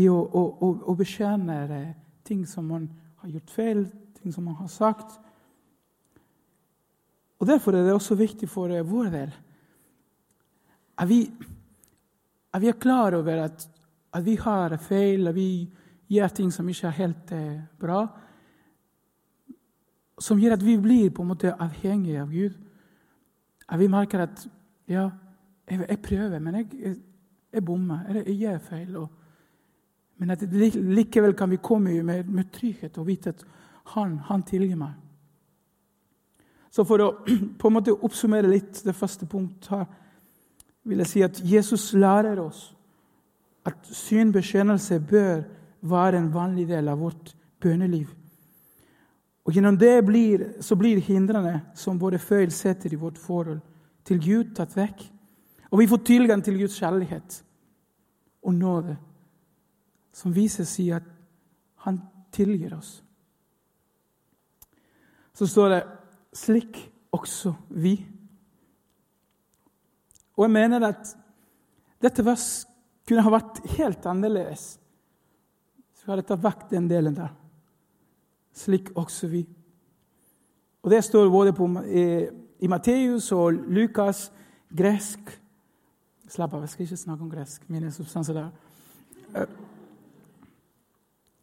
i 0.01 0.09
å, 0.09 0.17
å, 0.17 0.43
å, 0.65 0.71
å 0.91 0.95
bekjenne 0.99 1.83
ting 2.27 2.47
som 2.49 2.67
man 2.71 2.89
har 3.21 3.31
gjort 3.35 3.53
feil, 3.53 3.85
ting 4.19 4.33
som 4.35 4.47
man 4.49 4.57
har 4.59 4.71
sagt. 4.73 5.19
Og 7.39 7.47
Derfor 7.47 7.77
er 7.77 7.85
det 7.85 7.95
også 7.95 8.17
viktig 8.19 8.49
for 8.49 8.73
vår 8.89 9.11
del 9.13 9.35
er 10.99 11.07
vi, 11.11 11.21
er 12.55 12.63
vi 12.63 12.73
klar 12.81 13.17
over 13.19 13.45
at, 13.45 13.69
at, 14.13 14.25
vi 14.25 14.37
har 14.37 14.77
feil, 14.77 15.29
at 15.29 15.35
vi 15.35 15.71
gjør 16.09 16.29
ting 16.29 16.53
som 16.53 16.69
ikke 16.69 16.87
er 16.87 17.01
helt 17.01 17.33
eh, 17.33 17.65
bra? 17.81 18.05
som 20.19 20.39
gjør 20.39 20.57
at 20.57 20.63
vi 20.63 20.77
blir 20.79 21.11
på 21.11 21.25
en 21.25 21.33
måte 21.33 21.55
avhengige 21.61 22.23
av 22.23 22.31
Gud. 22.33 22.55
At 23.69 23.81
vi 23.81 23.91
merker 23.91 24.25
at 24.27 24.45
ja, 24.91 25.09
jeg, 25.67 25.87
jeg 25.89 26.01
prøver, 26.05 26.39
men 26.39 26.61
jeg, 26.61 26.69
jeg, 26.81 26.97
jeg 27.53 27.65
bommer. 27.65 28.05
Jeg, 28.21 28.37
gjør 28.39 28.61
feil. 28.69 28.97
Og, 29.01 29.09
men 30.23 30.35
at 30.35 30.45
likevel 30.53 31.35
kan 31.37 31.51
vi 31.51 31.63
komme 31.63 31.97
med, 32.03 32.31
med 32.31 32.53
trygghet 32.55 32.99
og 32.99 33.09
vite 33.09 33.35
at 33.35 33.45
han, 33.97 34.19
han 34.29 34.45
tilgir 34.47 34.79
meg. 34.81 34.95
Så 36.71 36.87
for 36.87 37.03
å 37.03 37.11
på 37.61 37.71
en 37.71 37.77
måte 37.77 37.95
oppsummere 37.95 38.51
litt 38.51 38.83
det 38.87 38.97
første 38.97 39.27
punktet 39.31 39.73
her, 39.75 39.87
vil 40.85 41.00
jeg 41.00 41.11
si 41.11 41.23
at 41.25 41.41
Jesus 41.45 41.93
lærer 41.93 42.41
oss 42.43 42.75
at 43.64 43.88
synbekjennelse 43.88 45.00
bør 45.00 45.43
være 45.81 46.19
en 46.19 46.33
vanlig 46.35 46.69
del 46.69 46.88
av 46.88 47.00
vårt 47.00 47.33
bønneliv. 47.61 48.11
Og 49.45 49.53
Gjennom 49.53 49.76
det 49.76 50.05
blir, 50.05 50.45
så 50.61 50.76
blir 50.76 51.00
hindrene 51.05 51.61
som 51.76 52.00
våre 52.00 52.19
feil 52.21 52.53
setter 52.53 52.93
i 52.93 53.00
vårt 53.00 53.19
forhold 53.21 53.61
til 54.05 54.21
Gud, 54.21 54.55
tatt 54.57 54.76
vekk. 54.76 55.05
Og 55.71 55.81
vi 55.81 55.88
får 55.88 56.05
tilgang 56.05 56.45
til 56.45 56.59
Guds 56.61 56.76
kjærlighet 56.81 57.41
og 58.45 58.55
nåde, 58.55 58.97
som 60.12 60.33
viser 60.33 60.69
seg 60.69 60.95
at 61.00 61.09
han 61.85 62.00
tilgir 62.33 62.76
oss. 62.76 63.03
Så 65.35 65.47
står 65.47 65.69
det 65.69 65.83
'slik 66.33 66.93
også 67.12 67.55
vi'. 67.71 68.13
Og 70.37 70.47
jeg 70.47 70.55
mener 70.57 70.88
at 70.88 71.14
dette 72.03 72.25
vers 72.26 72.49
kunne 73.07 73.23
ha 73.25 73.33
vært 73.33 73.62
helt 73.76 74.07
annerledes. 74.09 74.75
Så 75.95 76.07
vi 76.07 76.12
hadde 76.12 76.26
tatt 76.29 76.45
vekk 76.45 76.69
den 76.73 76.91
delen 76.91 77.17
der 77.17 77.33
slik 78.55 78.91
også 78.95 79.26
vi. 79.26 79.47
Og 80.83 80.91
Det 80.91 81.05
står 81.05 81.31
både 81.31 81.53
på, 81.53 81.67
i, 81.87 82.26
i 82.61 82.67
Matteus 82.67 83.33
og 83.33 83.53
Lukas 83.53 84.33
gresk. 84.76 85.41
Slapp 86.29 86.55
av, 86.55 86.64
jeg 86.64 86.69
skal 86.69 86.85
ikke 86.85 86.97
snakke 86.97 87.25
om 87.25 87.31
gresk. 87.31 87.69
mine 87.69 87.93
substanser 87.93 88.35
der. 88.35 88.50
Eh, 89.35 89.47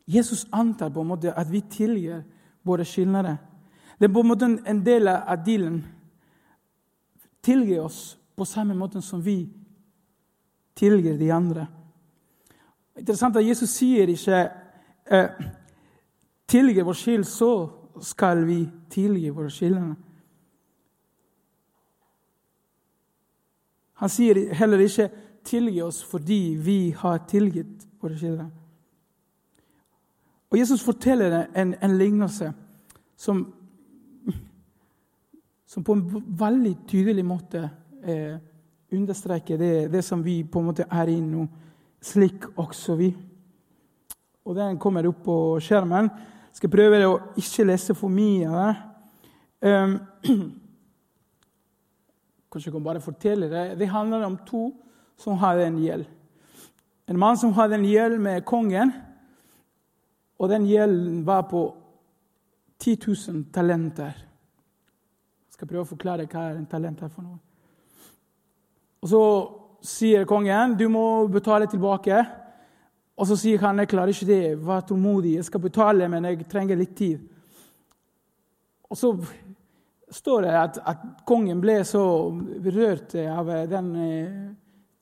Jesus 0.07 0.48
antar 0.51 0.89
på 0.89 1.01
en 1.01 1.07
måte 1.07 1.33
at 1.33 1.51
vi 1.51 1.62
tilgir 1.62 2.24
våre 2.63 2.86
skyldnere. 2.86 3.38
Det 4.00 4.10
er 4.10 4.13
på 4.13 4.19
en 4.19 4.27
måte 4.27 4.45
en 4.65 4.86
del 4.86 5.07
av 5.07 5.45
dealen. 5.45 5.83
Tilgi 7.41 7.79
oss 7.79 8.17
på 8.35 8.45
samme 8.45 8.75
måte 8.75 9.01
som 9.01 9.21
vi 9.21 9.50
tilgir 10.75 11.17
de 11.17 11.31
andre. 11.31 11.67
Interessant 12.97 13.38
at 13.38 13.45
Jesus 13.45 13.69
sier 13.69 14.09
ikke 14.11 14.39
eh, 15.11 15.43
tilgi 16.47 16.83
vår 16.83 16.97
skyld, 16.97 17.25
så 17.25 17.51
skal 18.01 18.45
vi 18.47 18.63
tilgi 18.91 19.29
våre 19.29 19.51
skyldnere. 19.51 19.95
Han 24.01 24.09
sier 24.09 24.53
heller 24.53 24.81
ikke 24.81 25.11
'tilgi 25.43 25.81
oss 25.81 26.03
fordi 26.03 26.55
vi 26.57 26.91
har 26.97 27.25
tilgitt 27.27 27.88
våre 28.01 28.17
skyldnere'. 28.17 28.51
Og 30.51 30.57
Jesus 30.57 30.83
forteller 30.83 31.47
en, 31.55 31.75
en 31.81 31.97
lignelse 31.97 32.53
som, 33.15 33.53
som, 35.71 35.83
på 35.83 35.93
en 35.93 36.23
veldig 36.39 36.77
tydelig 36.88 37.25
måte 37.25 37.69
eh, 38.03 38.38
understreke 38.91 39.58
det, 39.58 39.91
det, 39.91 40.03
som 40.03 40.24
vi 40.24 40.41
på 40.43 40.60
en 40.60 40.72
måte 40.72 40.88
er 40.89 41.12
i 41.12 41.20
nå. 41.22 41.46
Slik 42.01 42.48
også 42.58 42.96
vi. 42.98 43.12
Og 44.46 44.55
Den 44.58 44.79
kommer 44.81 45.05
opp 45.08 45.22
på 45.25 45.38
skjermen 45.62 46.10
skal 46.55 46.72
prøve 46.72 47.01
å 47.08 47.20
ikke 47.39 47.67
lese 47.67 47.96
for 47.98 48.12
mye 48.12 48.50
av 48.50 48.58
det. 48.62 48.74
Um, 49.62 49.93
kanskje 52.51 52.70
jeg 52.70 52.75
kan 52.75 52.88
bare 52.88 53.03
fortelle 53.03 53.51
det. 53.51 53.65
Det 53.79 53.91
handler 53.91 54.25
om 54.27 54.39
to 54.48 54.63
som 55.22 55.39
hadde 55.39 55.70
en 55.70 55.79
gjeld. 55.81 56.10
En 57.08 57.20
mann 57.20 57.39
som 57.39 57.53
hadde 57.55 57.77
en 57.77 57.88
gjeld 57.88 58.17
med 58.22 58.46
kongen. 58.48 58.93
Og 60.41 60.50
den 60.50 60.65
gjelden 60.65 61.22
var 61.27 61.46
på 61.51 61.62
10 62.81 62.98
000 63.05 63.43
talenter. 63.53 64.15
Jeg 64.17 65.58
skal 65.58 65.70
prøve 65.70 65.86
å 65.86 65.91
forklare 65.91 66.25
hva 66.25 66.48
er 66.50 66.58
en 66.58 66.70
talent 66.70 67.03
er 67.05 67.12
for 67.13 67.25
noe. 67.25 67.39
Og 69.01 69.10
Så 69.10 69.24
sier 69.81 70.27
kongen 70.29 70.77
du 70.77 70.86
må 70.93 71.27
betale 71.27 71.65
tilbake 71.65 72.20
og 73.22 73.27
så 73.29 73.38
sier 73.38 73.62
han 73.62 73.77
jeg 73.81 73.91
klarer 73.91 74.13
ikke 74.13 74.29
det, 74.29 74.41
vær 74.65 74.81
tålmodig, 74.88 75.36
jeg 75.38 75.46
skal 75.46 75.62
betale, 75.62 76.08
men 76.10 76.25
jeg 76.25 76.48
trenger 76.50 76.79
litt 76.79 76.96
tid. 76.98 77.22
Og 78.89 78.98
så 78.98 79.12
står 80.12 80.48
det 80.48 80.55
at, 80.58 80.79
at 80.89 81.03
kongen 81.27 81.62
ble 81.62 81.77
så 81.88 82.01
berørt 82.63 83.13
av 83.22 83.51
den 83.70 83.91
eh, 84.01 84.39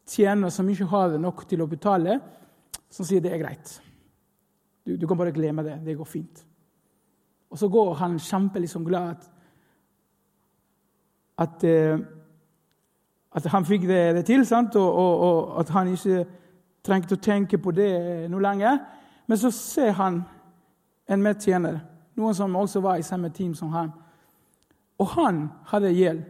tjener 0.10 0.52
som 0.52 0.68
ikke 0.70 0.90
hadde 0.92 1.22
nok 1.22 1.46
til 1.48 1.64
å 1.64 1.70
betale, 1.70 2.20
som 2.92 3.08
sier 3.08 3.24
det 3.24 3.32
er 3.34 3.42
greit. 3.42 3.72
Du, 4.84 4.98
du, 4.98 5.08
kan 5.08 5.18
bare 5.18 5.34
glemme 5.34 5.64
det. 5.64 5.80
Det 5.86 5.96
går 5.98 6.10
fint. 6.10 6.44
Og 7.50 7.58
så 7.62 7.70
går 7.72 7.96
han 8.02 8.20
kjempeligsom 8.22 8.84
glad 8.86 9.16
at, 9.16 9.30
at, 11.46 11.64
eh, 11.64 11.96
at 13.32 13.46
han 13.46 13.66
fikk 13.66 13.88
det, 13.88 14.16
det 14.16 14.26
til? 14.26 14.46
Og, 14.54 14.76
og, 14.76 15.22
og 15.22 15.60
at 15.60 15.70
han 15.70 15.92
ikke 15.94 16.26
trengte 16.86 17.16
å 17.16 17.22
tenke 17.22 17.58
på 17.62 17.72
det 17.72 17.92
noe 18.32 18.42
lenger. 18.42 18.80
Men 19.28 19.38
så 19.38 19.52
ser 19.54 19.92
han 20.00 20.24
en 21.10 21.24
medtjener, 21.24 21.80
noen 22.18 22.36
som 22.36 22.56
også 22.56 22.82
var 22.82 22.98
i 22.98 23.06
samme 23.06 23.30
team 23.30 23.54
som 23.58 23.70
han. 23.74 23.92
Og 25.00 25.08
han 25.16 25.48
hadde 25.70 25.94
gjeld 25.94 26.24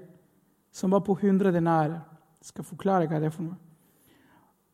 som 0.72 0.92
var 0.92 1.04
på 1.04 1.16
100 1.18 1.52
denarer. 1.52 2.00
Jeg 2.40 2.52
skal 2.52 2.68
forklare 2.68 3.08
hva 3.10 3.20
det 3.20 3.30
er 3.30 3.36
for 3.36 3.48
noe. 3.48 3.58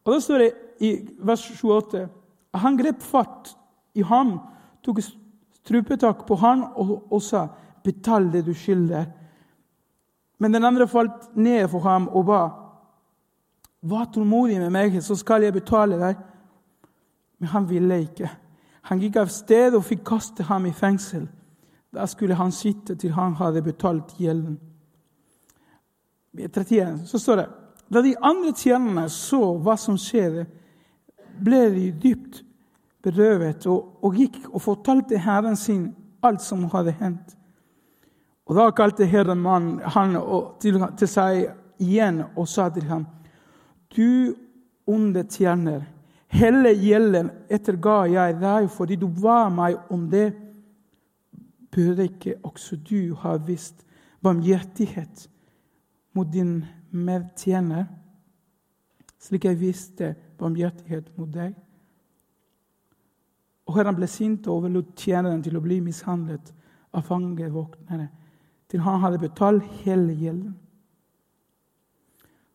Og 0.06 0.14
Da 0.14 0.20
står 0.22 0.44
det 0.44 0.52
i 0.86 0.92
vers 1.26 1.46
28 1.50 2.04
at 2.56 2.62
han 2.62 2.78
grep 2.78 3.02
fatt 3.04 3.56
i 3.98 4.04
ham, 4.06 4.38
tok 4.84 5.02
strupetak 5.02 6.26
på 6.28 6.38
han 6.40 6.64
og, 6.76 7.12
og 7.12 7.22
sa, 7.22 7.48
'Betal 7.84 8.32
det 8.32 8.46
du 8.46 8.54
skylder.' 8.54 9.06
Men 10.40 10.54
den 10.54 10.66
andre 10.68 10.88
falt 10.88 11.36
ned 11.36 11.68
for 11.72 11.80
ham 11.80 12.08
og 12.08 12.26
ba, 12.26 12.44
Vær 13.86 14.08
tålmodig 14.10 14.58
med 14.58 14.72
meg, 14.74 14.96
så 15.04 15.14
skal 15.14 15.44
jeg 15.46 15.54
betale 15.54 16.00
deg. 16.02 16.22
Men 17.38 17.52
han 17.52 17.68
ville 17.70 18.00
ikke. 18.02 18.32
Han 18.90 19.02
gikk 19.02 19.20
av 19.22 19.30
sted 19.30 19.76
og 19.78 19.86
fikk 19.86 20.02
kaste 20.08 20.46
ham 20.48 20.66
i 20.66 20.74
fengsel. 20.74 21.28
Da 21.94 22.08
skulle 22.10 22.38
han 22.38 22.52
sitte 22.52 22.96
til 22.98 23.14
han 23.14 23.36
hadde 23.38 23.62
betalt 23.62 24.16
gjelden. 24.18 24.58
Så 27.06 27.20
står 27.22 27.36
det 27.36 27.48
Da 27.94 28.02
de 28.02 28.16
andre 28.18 28.52
tjenerne 28.58 29.06
så 29.10 29.54
hva 29.62 29.78
som 29.78 29.98
skjedde, 29.98 30.48
ble 31.46 31.70
de 31.70 31.92
dypt 31.92 32.42
berøvet 33.06 33.68
og, 33.70 34.00
og 34.02 34.18
gikk 34.18 34.40
og 34.50 34.62
fortalte 34.62 35.20
herren 35.22 35.56
sin 35.56 35.92
alt 36.26 36.42
som 36.42 36.66
hadde 36.74 36.96
hendt. 36.98 37.36
Og 38.46 38.56
Da 38.56 38.70
kalte 38.72 39.06
herren 39.10 39.42
mannen 39.42 39.80
han 39.80 40.16
til, 40.62 40.78
til 40.98 41.10
seg 41.10 41.48
igjen 41.82 42.24
og 42.36 42.48
sa 42.48 42.70
til 42.70 42.86
ham:" 42.90 43.08
Du 43.96 44.36
onde 44.88 45.24
tjener, 45.24 45.86
hele 46.28 46.74
gjelden 46.78 47.32
etterga 47.50 48.06
jeg 48.12 48.40
deg 48.42 48.70
fordi 48.70 48.96
du 48.96 49.08
var 49.08 49.50
meg 49.50 49.78
om 49.90 50.10
det. 50.10 50.34
Burde 51.72 52.04
ikke 52.04 52.36
også 52.44 52.76
du 52.76 53.16
ha 53.16 53.36
vist 53.38 53.86
barmhjertighet 54.24 55.30
mot 56.14 56.32
din 56.32 56.64
medtjener, 56.92 57.86
slik 59.20 59.46
jeg 59.46 59.60
viste 59.60 60.16
barmhjertighet 60.40 61.10
mot 61.18 61.32
deg? 61.34 61.56
Og 63.66 63.76
Herren 63.76 63.98
ble 63.98 64.08
sint 64.08 64.48
og 64.48 64.62
overlot 64.62 64.94
tjeneren 64.96 65.42
til 65.44 65.58
å 65.58 65.64
bli 65.64 65.82
mishandlet 65.82 66.54
av 66.94 67.04
fangevoktere, 67.08 68.08
til 68.76 68.84
han 68.84 69.00
hadde 69.00 69.20
betalt 69.20 69.64
hele 69.86 70.14
gjelden. 70.20 70.56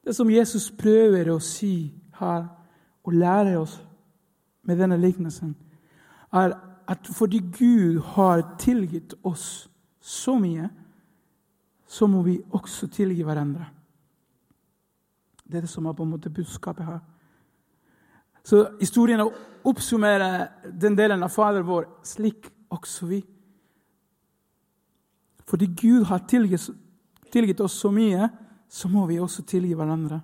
Det 0.05 0.13
som 0.17 0.31
Jesus 0.31 0.69
prøver 0.71 1.31
å 1.33 1.39
si 1.41 1.95
her 2.19 2.45
og 3.05 3.15
lære 3.17 3.57
oss 3.57 3.79
med 4.69 4.77
denne 4.77 4.99
lignelsen, 5.01 5.55
er 6.33 6.53
at 6.91 7.09
fordi 7.09 7.41
Gud 7.57 8.03
har 8.13 8.43
tilgitt 8.61 9.15
oss 9.25 9.71
så 10.01 10.37
mye, 10.37 10.69
så 11.89 12.07
må 12.07 12.21
vi 12.23 12.37
også 12.53 12.91
tilgi 12.93 13.25
hverandre. 13.25 13.71
Det 15.49 15.57
er 15.57 15.65
det 15.65 15.73
som 15.73 15.87
er 15.87 15.97
på 15.97 16.05
en 16.05 16.13
måte 16.13 16.31
budskapet 16.31 16.85
her. 16.85 17.01
Så 18.45 18.67
historien 18.81 19.25
oppsummerer 19.65 20.69
den 20.81 20.99
delen 20.99 21.25
av 21.25 21.33
Fader 21.33 21.65
vår 21.65 21.89
slik 22.05 22.53
også 22.71 23.09
vi. 23.09 23.25
Fordi 25.51 25.67
Gud 25.75 26.05
har 26.07 26.23
tilgitt, 26.31 26.69
tilgitt 27.33 27.61
oss 27.61 27.79
så 27.83 27.91
mye, 27.95 28.29
så 28.71 28.89
må 28.89 29.07
vi 29.11 29.19
også 29.19 29.43
tilgi 29.43 29.75
hverandre. 29.75 30.21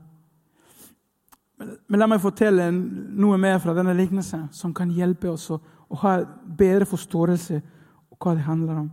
Men 1.59 2.01
la 2.01 2.07
meg 2.11 2.21
fortelle 2.23 2.69
noe 2.71 3.39
mer 3.41 3.59
fra 3.63 3.75
denne 3.75 3.95
lignelsen 3.97 4.47
som 4.55 4.75
kan 4.77 4.93
hjelpe 4.93 5.31
oss 5.33 5.49
å, 5.51 5.59
å 5.89 5.99
ha 6.03 6.19
bedre 6.47 6.87
forståelse 6.87 7.59
av 7.59 8.21
hva 8.21 8.37
det 8.37 8.47
handler 8.47 8.83
om. 8.85 8.91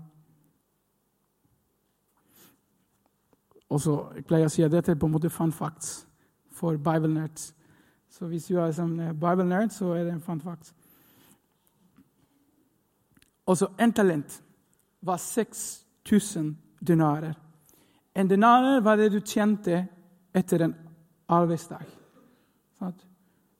Og 3.74 3.82
så 3.82 3.98
pleier 4.28 4.46
jeg 4.46 4.52
å 4.52 4.54
si 4.54 4.66
at 4.66 4.74
dette 4.74 4.94
er 4.94 5.00
på 5.00 5.10
en 5.10 5.16
måte 5.16 5.32
fun 5.34 5.54
facts 5.54 6.04
for 6.54 6.78
Bible 6.78 7.12
nerds. 7.14 7.52
Så 8.14 8.30
hvis 8.30 8.46
du 8.46 8.60
er 8.62 8.72
som 8.72 8.92
nerd, 8.94 9.72
så 9.74 9.94
er 9.98 10.06
det 10.06 10.14
en 10.14 10.22
fun 10.22 10.42
fact. 10.42 10.74
Også 13.50 13.72
en 13.82 13.94
talent 13.94 14.44
var 15.02 15.18
6000 16.04 16.58
denarer. 16.80 17.36
En 18.14 18.28
denarer 18.28 18.82
var 18.82 18.98
det 18.98 19.10
du 19.10 19.20
tjente 19.22 19.88
etter 20.34 20.62
en 20.62 20.76
arbeidsdag. 21.28 21.86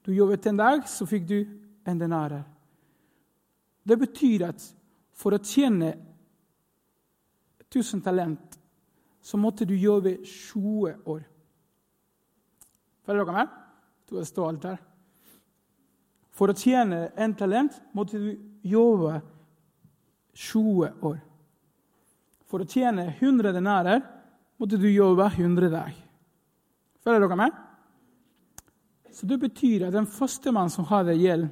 Du 0.06 0.14
jobbet 0.14 0.46
en 0.46 0.58
dag, 0.58 0.88
så 0.88 1.06
fikk 1.08 1.28
du 1.28 1.38
en 1.88 2.00
denarer. 2.00 2.44
Det 3.84 3.98
betyr 4.00 4.50
at 4.50 4.64
for 5.16 5.36
å 5.36 5.40
tjene 5.44 5.94
1000 7.70 8.04
talent, 8.04 8.60
så 9.24 9.40
måtte 9.40 9.66
du 9.66 9.76
jobbe 9.80 10.18
20 10.28 11.08
år. 11.08 11.22
Følger 13.06 13.24
dere 13.24 13.38
med? 13.38 13.54
Du 14.10 14.18
er 14.20 14.28
stolt 14.28 14.68
her. 14.68 14.82
For 16.34 16.52
å 16.52 16.58
tjene 16.58 17.12
en 17.16 17.36
talent 17.38 17.80
måtte 17.96 18.20
du 18.20 18.34
jobbe 18.68 19.22
20 20.34 20.92
år. 21.06 21.22
For 22.54 22.62
å 22.62 22.70
tjene 22.70 23.08
100 23.18 23.50
denarer 23.50 24.04
måtte 24.62 24.78
du 24.78 24.86
jobbe 24.86 25.26
100 25.26 25.72
dager. 25.74 25.96
Følger 27.02 27.24
dere 27.26 27.38
med? 27.40 27.56
Så 29.10 29.26
Det 29.26 29.40
betyr 29.42 29.88
at 29.88 29.94
den 29.94 30.06
første 30.06 30.54
mann 30.54 30.70
som 30.70 30.86
hadde 30.86 31.16
gjeld 31.18 31.48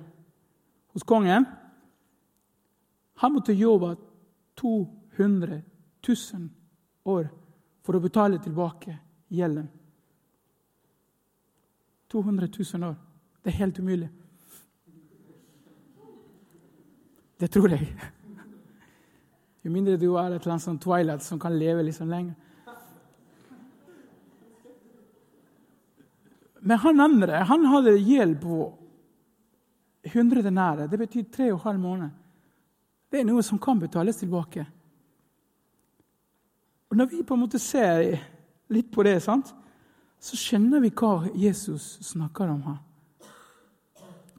hos 0.94 1.02
kongen, 1.02 1.48
han 3.18 3.34
måtte 3.34 3.58
jobbe 3.58 3.96
200 4.62 5.62
000 6.06 6.48
år 7.10 7.28
for 7.82 7.98
å 7.98 8.04
betale 8.06 8.38
tilbake 8.38 8.94
gjelden. 9.34 9.72
200 12.14 12.46
000 12.46 12.90
år. 12.92 12.96
Det 13.42 13.50
er 13.50 13.62
helt 13.64 13.82
umulig. 13.82 14.14
Det 17.42 17.50
tror 17.50 17.74
jeg. 17.74 17.90
Jo 19.62 19.72
mindre 19.72 19.98
du 19.98 20.16
er 20.16 20.32
et 20.32 20.42
eller 20.42 20.56
annet 20.56 20.66
sånn 20.66 20.80
Twilight 20.82 21.24
som 21.26 21.40
kan 21.40 21.54
leve 21.58 21.84
liksom 21.86 22.10
lenger. 22.10 22.36
Men 26.62 26.78
han 26.78 27.00
andre 27.02 27.44
han 27.50 27.66
hadde 27.66 27.96
gjeld 27.98 28.40
på 28.42 28.58
100 30.04 30.42
denære. 30.42 30.88
Det 30.90 31.00
betyr 31.00 31.30
tre 31.34 31.52
og 31.54 31.62
halv 31.66 31.80
måned. 31.80 32.10
Det 33.12 33.20
er 33.20 33.26
noe 33.28 33.44
som 33.44 33.60
kan 33.60 33.80
betales 33.80 34.22
tilbake. 34.22 34.66
Og 36.90 36.98
Når 36.98 37.06
vi 37.06 37.24
på 37.24 37.34
en 37.34 37.40
måte 37.40 37.60
ser 37.60 38.20
litt 38.70 38.92
på 38.92 39.04
det, 39.04 39.22
sant, 39.24 39.54
så 40.20 40.38
skjønner 40.38 40.82
vi 40.84 40.92
hva 40.94 41.28
Jesus 41.36 41.98
snakker 42.06 42.50
om 42.52 42.62
her. 42.66 42.80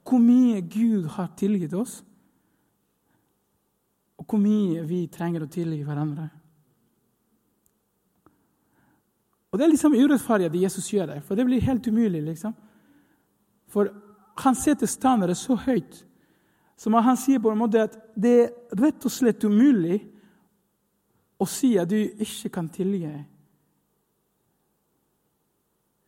Hvor 0.02 0.18
mye 0.18 0.60
Gud 0.60 1.06
har 1.14 1.30
tilgitt 1.36 1.74
oss, 1.74 2.02
og 4.22 4.28
hvor 4.30 4.38
mye 4.38 4.84
vi 4.86 5.08
trenger 5.10 5.42
å 5.42 5.50
tilgi 5.50 5.80
hverandre. 5.82 6.28
Og 9.50 9.58
Det 9.58 9.66
er 9.66 9.72
liksom 9.72 9.96
urettferdig 9.98 10.46
at 10.46 10.60
Jesus 10.62 10.92
gjør 10.92 11.10
det, 11.10 11.18
for 11.26 11.34
det 11.34 11.44
blir 11.44 11.60
helt 11.60 11.86
umulig. 11.86 12.22
liksom. 12.22 12.54
For 13.68 13.90
han 14.38 14.54
setter 14.54 14.86
standarden 14.86 15.36
så 15.36 15.56
høyt 15.56 16.04
som 16.76 16.94
han 16.94 17.16
sier 17.16 17.38
på 17.38 17.50
en 17.50 17.58
måte 17.58 17.82
at 17.82 17.98
det 18.16 18.32
er 18.40 18.78
rett 18.78 19.04
og 19.04 19.12
slett 19.12 19.44
umulig 19.44 20.00
å 21.38 21.46
si 21.46 21.76
at 21.78 21.90
du 21.90 21.98
ikke 21.98 22.48
kan 22.48 22.68
tilgi 22.68 23.10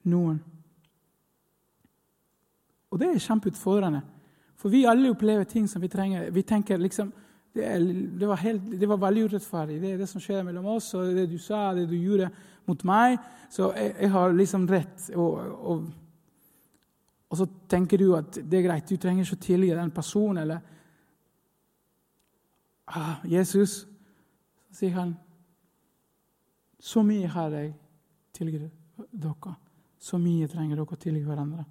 noen. 0.05 0.41
Og 2.91 2.99
det 2.99 3.11
er 3.11 3.23
kjempeutfordrende. 3.23 4.03
For 4.57 4.71
vi 4.71 4.87
alle 4.87 5.11
opplever 5.11 5.45
ting 5.45 5.69
som 5.69 5.83
vi 5.83 5.89
trenger. 5.89 6.31
Vi 6.31 6.43
tenker 6.43 6.79
liksom 6.79 7.13
det, 7.55 7.65
er, 7.65 7.79
det, 8.19 8.27
var 8.27 8.41
helt, 8.43 8.63
det, 8.81 8.87
var 8.89 8.99
veldig 8.99 9.25
urettferdig. 9.29 9.81
Det 9.83 9.93
er 9.93 9.99
det 10.03 10.09
som 10.11 10.23
skjer 10.23 10.43
mellom 10.43 10.67
oss, 10.75 10.89
og 10.99 11.13
det 11.15 11.29
du 11.31 11.37
sa, 11.39 11.69
det 11.77 11.87
du 11.87 11.95
gjorde 11.95 12.31
mot 12.67 12.83
meg. 12.89 13.15
Så 13.53 13.69
jeg, 13.77 13.93
jeg 14.01 14.11
har 14.11 14.35
liksom 14.35 14.65
rett. 14.71 15.05
Og, 15.15 15.53
og, 15.55 15.85
og, 17.29 17.37
så 17.39 17.47
tenker 17.71 18.03
du 18.03 18.09
at 18.19 18.41
det 18.43 18.59
er 18.59 18.67
greit, 18.67 18.91
du 18.91 18.99
trenger 18.99 19.23
ikke 19.23 19.39
å 19.39 19.45
tilgi 19.47 19.71
den 19.71 19.95
personen. 19.95 20.43
Eller 20.43 20.59
ah, 22.91 23.23
Jesus, 23.31 23.85
så 24.67 24.81
sier 24.81 24.99
han, 24.99 25.15
så 26.83 27.07
mye 27.07 27.31
har 27.31 27.55
jeg 27.55 27.71
tilgitt 28.35 28.67
dere. 29.15 29.57
Så 30.03 30.19
mye 30.19 30.51
trenger 30.51 30.75
dere 30.75 30.91
å 30.91 31.03
tilgi 31.07 31.23
hverandre. 31.25 31.63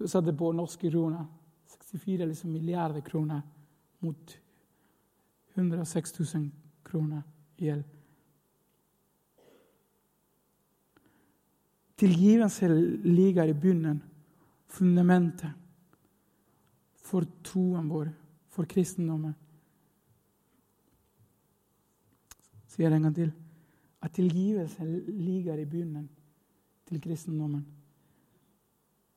Du 0.00 0.06
satte 0.08 0.32
på 0.32 0.48
norske 0.56 0.88
kroner. 0.88 1.28
64 1.76 2.24
liksom 2.24 2.56
milliarder 2.56 3.04
kroner 3.04 3.44
mot 4.00 4.38
106 5.58 6.20
000 6.34 6.50
kroner 6.84 7.22
i 7.56 7.64
gjeld. 7.64 7.84
Tilgivelse 11.98 12.68
ligger 13.04 13.50
i 13.50 13.54
bunnen, 13.54 14.02
fundamentet, 14.70 15.50
for 17.02 17.26
troen 17.42 17.88
vår, 17.90 18.12
for 18.54 18.68
kristendommen. 18.70 19.34
Sier 22.68 22.94
en 22.94 23.08
gang 23.08 23.16
til. 23.16 23.32
At 24.02 24.14
tilgivelse 24.14 24.84
ligger 25.08 25.58
i 25.58 25.66
bunnen 25.66 26.06
til 26.86 27.00
kristendommen. 27.02 27.66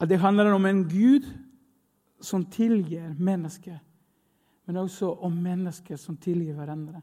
At 0.02 0.10
det 0.10 0.18
handler 0.20 0.56
om 0.56 0.66
en 0.66 0.84
Gud 0.90 1.28
som 2.22 2.46
tilgir 2.50 3.14
mennesker 3.20 3.78
men 4.72 4.86
også 4.86 5.10
om 5.28 5.34
mennesker 5.36 5.98
som 6.00 6.16
tilgir 6.16 6.56
hverandre. 6.56 7.02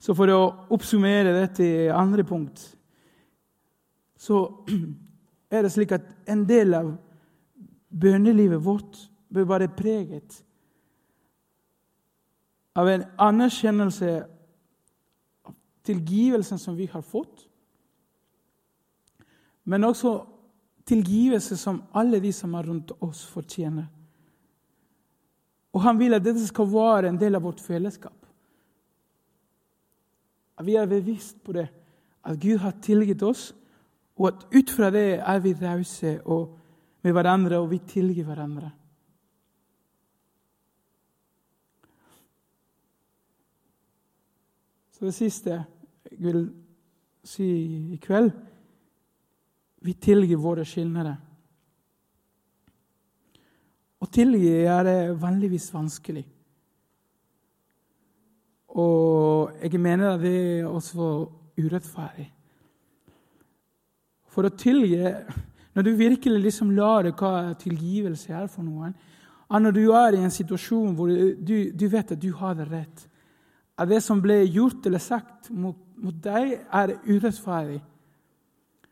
Så 0.00 0.14
for 0.16 0.30
å 0.32 0.38
oppsummere 0.72 1.34
dette 1.36 1.66
i 1.68 1.90
andre 1.92 2.24
punkt 2.24 2.62
så 4.24 4.38
er 5.52 5.66
det 5.66 5.72
slik 5.74 5.92
at 5.92 6.06
en 6.32 6.46
del 6.48 6.72
av 6.78 6.88
bønnelivet 7.92 8.62
vårt 8.64 9.02
bør 9.28 9.50
være 9.50 9.68
preget 9.76 10.38
av 12.80 12.88
en 12.88 13.04
anerkjennelse 13.20 14.14
av 15.44 15.58
tilgivelsen 15.84 16.56
som 16.62 16.78
vi 16.78 16.86
har 16.88 17.04
fått, 17.04 17.44
men 19.68 19.84
også 19.84 20.14
tilgivelse 20.88 21.60
som 21.60 21.82
alle 21.92 22.22
de 22.24 22.32
som 22.32 22.56
er 22.56 22.72
rundt 22.72 22.96
oss, 23.04 23.26
fortjener. 23.28 23.92
Og 25.74 25.82
han 25.82 25.98
vil 25.98 26.14
at 26.14 26.22
dette 26.22 26.44
skal 26.46 26.70
være 26.70 27.10
en 27.10 27.18
del 27.18 27.34
av 27.34 27.42
vårt 27.42 27.62
fellesskap. 27.62 28.16
At 30.54 30.66
vi 30.66 30.76
er 30.78 30.86
bevisst 30.86 31.40
på 31.42 31.56
det, 31.56 31.66
at 32.24 32.38
Gud 32.40 32.62
har 32.62 32.76
tilgitt 32.82 33.22
oss, 33.26 33.50
og 34.14 34.30
at 34.30 34.46
ut 34.54 34.70
fra 34.70 34.92
det 34.94 35.18
er 35.18 35.42
vi 35.42 35.52
rause 35.58 36.14
med 37.02 37.12
hverandre, 37.12 37.58
og 37.58 37.72
vi 37.72 37.80
tilgir 37.90 38.24
hverandre. 38.28 38.70
Så 44.94 45.08
det 45.08 45.16
siste 45.16 45.58
jeg 45.58 46.20
vil 46.22 46.44
si 47.26 47.46
i 47.96 47.98
kveld 47.98 48.30
vi 49.84 49.92
tilgir 50.00 50.40
våre 50.40 50.64
skyldnere. 50.64 51.16
Å 54.04 54.08
tilgi 54.12 54.52
er 54.68 54.84
det 54.84 54.98
vanligvis 55.16 55.70
vanskelig. 55.72 56.24
Og 58.74 59.54
jeg 59.62 59.80
mener 59.80 60.10
at 60.10 60.20
det 60.20 60.34
er 60.34 60.68
også 60.68 61.08
urettferdig. 61.56 62.26
For 64.34 64.44
å 64.48 64.56
tilgi 64.58 64.98
Når 65.74 65.82
du 65.82 65.90
virkelig 65.98 66.40
liksom 66.42 66.72
lar 66.74 67.06
hva 67.18 67.54
tilgivelse 67.58 68.34
er 68.34 68.48
for 68.50 68.66
noen 68.66 68.94
Når 69.46 69.74
du 69.76 69.84
er 69.94 70.16
i 70.16 70.24
en 70.26 70.34
situasjon 70.34 70.96
hvor 70.98 71.06
du, 71.38 71.70
du 71.70 71.86
vet 71.88 72.10
at 72.10 72.20
du 72.20 72.32
har 72.34 72.56
det 72.58 72.66
rett 72.72 73.04
At 73.78 73.88
det 73.92 74.00
som 74.02 74.18
ble 74.22 74.40
gjort 74.42 74.86
eller 74.86 74.98
sagt 74.98 75.50
mot, 75.50 75.78
mot 75.94 76.18
deg, 76.18 76.66
er 76.66 76.96
urettferdig 77.06 77.78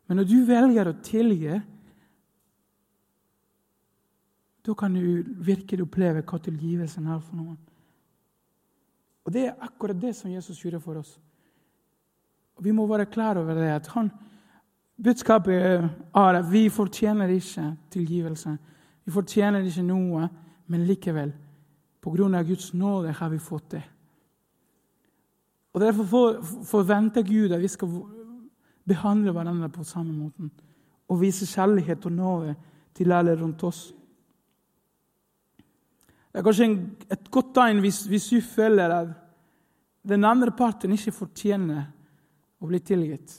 Men 0.07 0.22
når 0.22 0.31
du 0.31 0.38
velger 0.46 0.92
å 0.92 1.01
tilgi 1.03 1.59
da 4.66 4.75
kan 4.75 4.94
du 4.94 5.25
virkelig 5.42 5.83
oppleve 5.83 6.22
hva 6.22 6.38
tilgivelsen 6.38 7.07
er 7.07 7.20
for 7.20 7.37
noen. 7.37 7.59
Og 9.25 9.33
Det 9.33 9.46
er 9.46 9.61
akkurat 9.61 10.01
det 10.01 10.14
som 10.16 10.31
Jesus 10.31 10.61
gjorde 10.61 10.81
for 10.81 10.98
oss. 10.98 11.20
Og 12.57 12.64
Vi 12.64 12.70
må 12.70 12.87
være 12.87 13.07
klar 13.07 13.38
over 13.38 13.55
det. 13.55 13.70
at 13.70 13.87
han, 13.87 14.11
Budskapet 15.03 15.55
er 15.55 15.90
at 16.14 16.53
vi 16.53 16.68
fortjener 16.68 17.27
ikke 17.29 17.77
tilgivelse. 17.90 18.59
Vi 19.05 19.11
fortjener 19.11 19.61
ikke 19.61 19.83
noe, 19.83 20.29
men 20.66 20.87
likevel, 20.87 21.33
av 22.07 22.46
Guds 22.46 22.75
nåde, 22.75 23.12
har 23.12 23.29
vi 23.29 23.38
fått 23.38 23.70
det. 23.70 23.83
Og 25.72 25.81
Derfor 25.81 26.05
forventer 26.64 27.22
Gud 27.22 27.53
at 27.53 27.61
vi 27.61 27.68
skal 27.68 27.88
behandle 28.87 29.33
hverandre 29.33 29.68
på 29.68 29.85
samme 29.85 30.12
måten 30.12 30.51
og 31.09 31.20
vise 31.20 31.46
kjærlighet 31.46 32.07
og 32.07 32.12
nåde 32.12 32.55
til 32.94 33.12
alle 33.12 33.35
rundt 33.40 33.62
oss. 33.64 33.94
Det 36.32 36.40
er 36.40 36.46
kanskje 36.46 36.68
et 37.12 37.30
godt 37.30 37.52
tegn 37.54 37.82
hvis, 37.84 38.04
hvis 38.08 38.30
du 38.32 38.40
føler 38.40 38.94
at 38.96 39.10
den 40.08 40.24
andre 40.24 40.50
parten 40.56 40.94
ikke 40.96 41.12
fortjener 41.12 41.84
å 42.62 42.70
bli 42.70 42.80
tilgitt. 42.80 43.34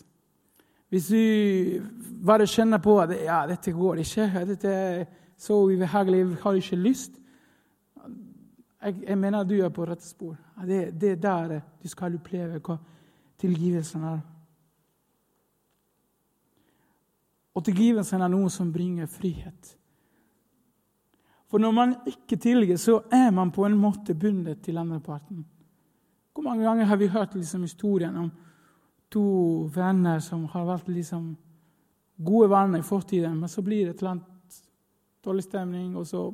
Hvis 0.94 1.10
du 1.10 1.82
bare 2.24 2.46
kjenner 2.48 2.78
på 2.84 3.00
at 3.02 3.16
ja, 3.18 3.42
dette 3.50 3.74
går 3.74 4.04
ikke, 4.04 4.30
dette 4.46 4.70
er 4.70 5.04
så 5.42 5.58
ubehagelig, 5.66 6.22
jeg 6.22 6.42
har 6.44 6.60
ikke 6.60 6.82
lyst 6.84 7.20
jeg, 8.84 9.04
jeg 9.08 9.18
mener 9.18 9.44
du 9.44 9.56
er 9.64 9.72
på 9.74 9.86
rett 9.88 10.04
spor. 10.04 10.36
Det, 10.68 10.92
det 11.02 11.12
er 11.12 11.22
der 11.22 11.60
du 11.82 11.88
skal 11.88 12.16
oppleve 12.18 12.60
hva 12.60 12.78
tilgivelsen 13.40 14.04
er. 14.08 14.20
Og 17.54 17.64
tilgivelsen 17.66 18.22
er 18.22 18.32
noe 18.34 18.50
som 18.52 18.72
bringer 18.74 19.08
frihet. 19.08 19.76
For 21.54 21.62
når 21.62 21.74
man 21.78 21.92
ikke 22.10 22.40
tilgir, 22.42 22.80
så 22.82 22.96
er 23.14 23.28
man 23.30 23.52
på 23.54 23.62
en 23.68 23.76
måte 23.78 24.16
bundet 24.18 24.64
til 24.66 24.80
andre 24.82 24.98
parten. 24.98 25.44
Hvor 26.34 26.42
mange 26.48 26.64
ganger 26.66 26.88
har 26.90 26.98
vi 26.98 27.08
hørt 27.14 27.36
liksom 27.36 27.62
historien 27.62 28.16
om 28.18 28.32
to 29.14 29.26
venner 29.70 30.18
som 30.18 30.48
har 30.50 30.64
vært 30.66 30.88
liksom 30.90 31.28
gode 32.26 32.48
venner 32.50 32.82
i 32.82 32.88
fortiden, 32.88 33.36
men 33.38 33.52
så 33.52 33.62
blir 33.62 33.86
det 33.86 33.94
et 33.94 34.02
eller 34.02 34.16
annet 34.16 34.56
dårlig 35.26 35.44
stemning, 35.44 35.96
og 35.98 36.08
så 36.08 36.34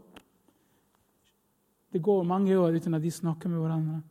Det 1.92 2.02
går 2.02 2.24
mange 2.24 2.54
år 2.58 2.76
uten 2.76 2.94
at 2.94 3.02
de 3.02 3.12
snakker 3.12 3.50
med 3.50 3.60
hverandre. 3.60 4.02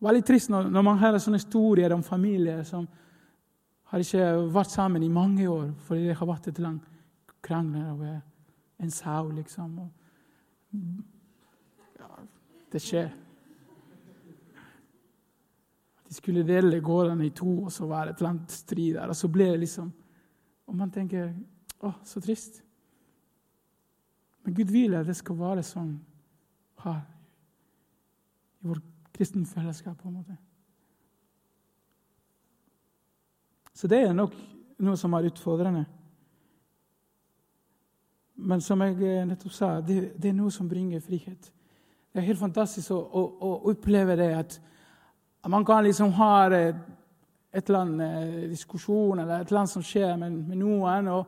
Veldig 0.00 0.24
trist 0.24 0.50
når, 0.50 0.68
når 0.68 0.82
man 0.82 0.98
hører 0.98 1.18
sånne 1.18 1.38
historier 1.40 1.92
om 1.94 2.02
familier 2.02 2.62
som 2.68 2.86
har 3.84 3.98
ikke 3.98 4.52
vært 4.52 4.70
sammen 4.70 5.02
i 5.02 5.08
mange 5.08 5.48
år 5.48 5.72
fordi 5.86 6.10
det 6.10 6.16
har 6.18 6.28
vært 6.28 6.48
et 6.48 6.58
langt 6.58 6.84
krangler 7.40 7.90
over 7.94 8.20
en 8.78 8.90
sau, 8.90 9.30
liksom. 9.30 9.78
Og, 9.78 10.01
ja, 10.72 12.08
det 12.72 12.80
skjer. 12.82 13.10
De 16.08 16.16
skulle 16.16 16.44
dele 16.44 16.80
gårdene 16.84 17.26
i 17.26 17.32
to, 17.36 17.64
og 17.64 17.72
så 17.72 17.86
var 17.88 18.04
det 18.04 18.14
et 18.14 18.20
eller 18.20 18.34
annet 18.34 18.52
strid 18.52 18.94
der. 18.98 19.08
Og 19.08 19.16
så 19.16 19.30
ble 19.32 19.50
det 19.52 19.64
liksom 19.66 19.92
Og 20.66 20.76
man 20.78 20.90
tenker 20.90 21.32
Å, 21.82 21.90
så 22.06 22.20
trist. 22.22 22.60
Men 24.44 24.54
Gud 24.54 24.70
vil 24.70 24.94
at 24.94 25.06
det 25.06 25.16
skal 25.18 25.38
være 25.38 25.64
sånn 25.66 25.96
her 26.84 27.00
i 28.62 28.68
vårt 28.70 28.86
kristne 29.12 29.46
fellesskap. 29.46 29.98
på 29.98 30.08
en 30.08 30.14
måte. 30.14 30.36
Så 33.74 33.88
det 33.88 33.98
er 34.06 34.14
nok 34.14 34.34
noe 34.78 34.96
som 34.96 35.14
er 35.14 35.26
utfordrende. 35.30 35.84
Men 38.42 38.60
som 38.60 38.80
jeg 38.82 38.98
eh, 39.06 39.24
nettopp 39.26 39.54
sa, 39.54 39.72
det, 39.80 40.12
det 40.18 40.30
er 40.30 40.36
noe 40.36 40.50
som 40.50 40.68
bringer 40.68 41.00
frihet. 41.00 41.52
Det 42.12 42.20
er 42.20 42.26
helt 42.26 42.40
fantastisk 42.40 42.90
å, 42.92 42.98
å, 42.98 43.22
å 43.40 43.52
oppleve 43.70 44.16
det 44.18 44.30
at 44.36 44.58
man 45.48 45.64
kan 45.64 45.84
liksom 45.84 46.12
ha 46.18 46.32
et 46.52 47.68
eller 47.68 47.78
annet 47.78 48.02
eh, 48.06 48.48
diskusjon 48.50 49.22
eller 49.22 49.40
et 49.40 49.48
eller 49.50 49.62
annet 49.62 49.74
som 49.74 49.84
skjer 49.86 50.16
med, 50.20 50.42
med 50.50 50.60
noen. 50.60 51.08
Og, 51.14 51.24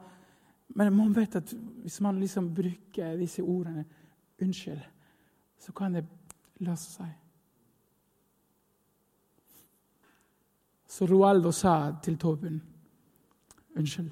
men 0.74 0.92
man 0.96 1.14
vet 1.16 1.38
at 1.40 1.54
hvis 1.82 2.00
man 2.04 2.20
liksom 2.20 2.52
bruker 2.54 3.16
disse 3.18 3.42
ordene 3.42 3.84
'unnskyld', 4.42 4.90
så 5.58 5.72
kan 5.72 5.94
det 5.94 6.04
løse 6.60 6.90
seg. 6.90 7.12
Så 10.88 11.06
Roaldo 11.06 11.50
sa 11.50 11.94
til 12.02 12.18
Tobin 12.18 12.62
Unnskyld. 13.76 14.10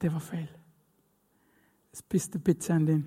Det 0.00 0.12
var 0.12 0.20
feil. 0.20 0.59
Jeg 2.00 2.06
spiste 2.06 2.38
pizzaen 2.38 2.86
din. 2.86 3.02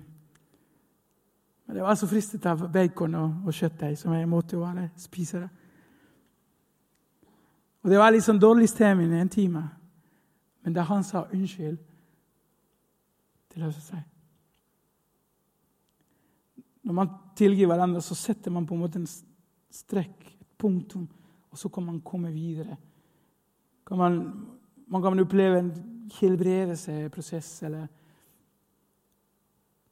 Men 1.66 1.76
det 1.76 1.82
var 1.82 1.96
så 1.98 2.06
fristet 2.06 2.46
av 2.46 2.62
bacon 2.72 3.14
og, 3.18 3.32
og 3.46 3.56
kjøttdeig, 3.56 3.96
som 3.98 4.12
jeg 4.14 4.28
måtte 4.28 4.60
bare 4.60 4.90
spise 4.96 5.40
det. 5.40 5.48
Og 7.82 7.90
Det 7.90 7.98
var 7.98 8.14
litt 8.14 8.24
sånn 8.24 8.40
dårlig 8.40 8.68
stemning 8.70 9.12
i 9.12 9.20
en 9.20 9.32
time. 9.32 9.64
Men 10.62 10.76
da 10.76 10.84
han 10.88 11.02
sa 11.04 11.26
unnskyld, 11.26 11.76
det 13.52 13.60
løste 13.60 13.82
seg. 13.82 14.06
Når 16.84 16.96
man 16.96 17.12
tilgir 17.36 17.66
hverandre, 17.66 18.00
så 18.00 18.14
setter 18.14 18.52
man 18.54 18.66
på 18.66 18.76
en 18.76 18.84
måte 18.84 19.02
en 19.02 19.10
strekk, 19.74 20.30
et 20.40 20.48
punktum 20.60 21.08
og 21.50 21.58
så 21.58 21.68
kan 21.68 21.84
man 21.86 22.00
komme 22.00 22.32
videre. 22.32 22.76
Kan 23.86 23.98
man, 23.98 24.46
man 24.86 25.02
kan 25.02 25.20
oppleve 25.20 25.58
en 25.58 25.72
helbredelsesprosess, 26.20 27.62
eller 27.62 27.86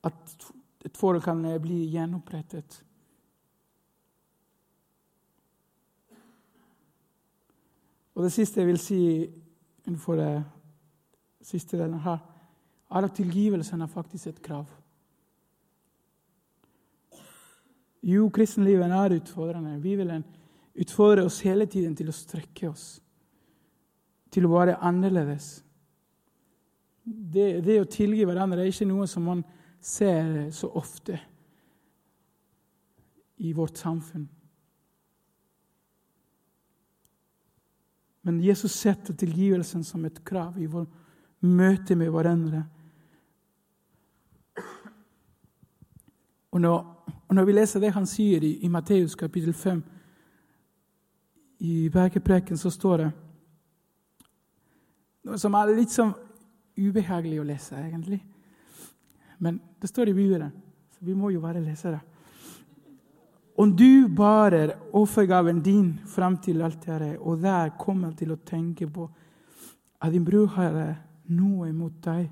at 0.05 0.53
et 0.85 0.97
forhold 0.99 1.23
kan 1.23 1.43
bli 1.63 1.85
gjenopprettet. 1.93 2.83
Og 8.15 8.27
det 8.27 8.33
siste 8.35 8.61
jeg 8.61 8.69
vil 8.69 8.81
si 8.81 9.01
innenfor 9.87 10.19
det 10.21 10.33
siste 11.43 11.79
delen 11.79 12.01
her, 12.05 12.21
er 12.93 13.07
at 13.07 13.17
tilgivelsen 13.17 13.81
er 13.81 13.91
faktisk 13.91 14.27
et 14.29 14.43
krav. 14.45 14.67
Jo, 18.03 18.29
kristenlivet 18.35 18.91
er 18.91 19.17
utfordrende. 19.17 19.81
Vi 19.81 19.95
vil 19.97 20.13
utfordre 20.83 21.25
oss 21.25 21.41
hele 21.47 21.67
tiden 21.67 21.97
til 21.97 22.11
å 22.11 22.17
strekke 22.17 22.69
oss, 22.69 23.01
til 24.31 24.47
å 24.47 24.53
være 24.53 24.81
annerledes. 24.83 25.63
Det, 27.05 27.63
det 27.65 27.81
å 27.81 27.91
tilgi 27.91 28.27
hverandre 28.27 28.63
er 28.63 28.71
ikke 28.71 28.91
noe 28.91 29.07
som 29.11 29.25
man 29.27 29.45
ser 29.83 30.51
så 30.51 30.69
ofte 30.79 31.21
i 33.37 33.53
vårt 33.53 33.77
samfunn. 33.77 34.29
Men 38.23 38.41
Jesus 38.41 38.73
setter 38.73 39.15
tilgivelsen 39.15 39.85
som 39.85 40.05
et 40.05 40.25
krav 40.25 40.59
i 40.63 40.69
vår 40.71 40.87
møte 41.43 41.97
med 41.99 42.13
hverandre. 42.15 42.63
Og 46.53 46.61
når, 46.61 46.79
og 47.29 47.35
når 47.35 47.45
vi 47.49 47.57
leser 47.57 47.83
det 47.83 47.91
han 47.97 48.07
sier 48.07 48.45
i, 48.47 48.53
i 48.63 48.71
Matteus 48.71 49.19
kapittel 49.19 49.55
5, 49.55 49.83
i 51.67 51.89
bergepreken 51.91 52.59
så 52.59 52.71
står 52.71 52.97
det 53.03 53.11
noe 55.23 55.39
som 55.39 55.55
er 55.55 55.75
litt 55.75 55.95
sånn 55.95 56.15
ubehagelig 56.79 57.39
å 57.41 57.47
lese, 57.47 57.79
egentlig. 57.79 58.23
Men 59.43 59.59
det 59.81 59.91
står 59.91 60.09
i 60.09 60.15
Bibelen, 60.15 60.53
så 60.95 61.05
vi 61.05 61.15
må 61.19 61.33
jo 61.35 61.41
bare 61.43 61.61
lese 61.61 61.91
det. 61.91 62.01
Om 63.59 63.75
du 63.77 64.09
barer 64.09 64.77
offergaven 64.97 65.61
din 65.63 65.99
fram 66.07 66.39
til 66.39 66.63
alteret, 66.63 67.19
og 67.19 67.43
der 67.43 67.75
kommer 67.79 68.15
til 68.17 68.33
å 68.33 68.41
tenke 68.47 68.87
på 68.87 69.09
at 70.01 70.13
din 70.15 70.25
bror 70.25 70.47
har 70.55 70.79
noe 71.35 71.69
imot 71.69 71.99
deg, 72.05 72.31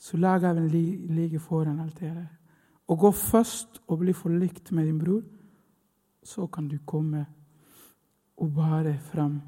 så 0.00 0.18
la 0.20 0.36
gaven 0.40 0.68
ligge 0.68 1.40
foran 1.40 1.80
alteret. 1.80 2.28
Og 2.90 2.98
gå 2.98 3.10
først 3.14 3.80
og 3.86 4.00
bli 4.02 4.12
forlikt 4.16 4.72
med 4.72 4.88
din 4.88 4.98
bror, 4.98 5.22
så 6.22 6.46
kan 6.46 6.68
du 6.68 6.78
komme 6.84 7.24
og 8.36 8.54
bære 8.54 8.98
fram 8.98 9.40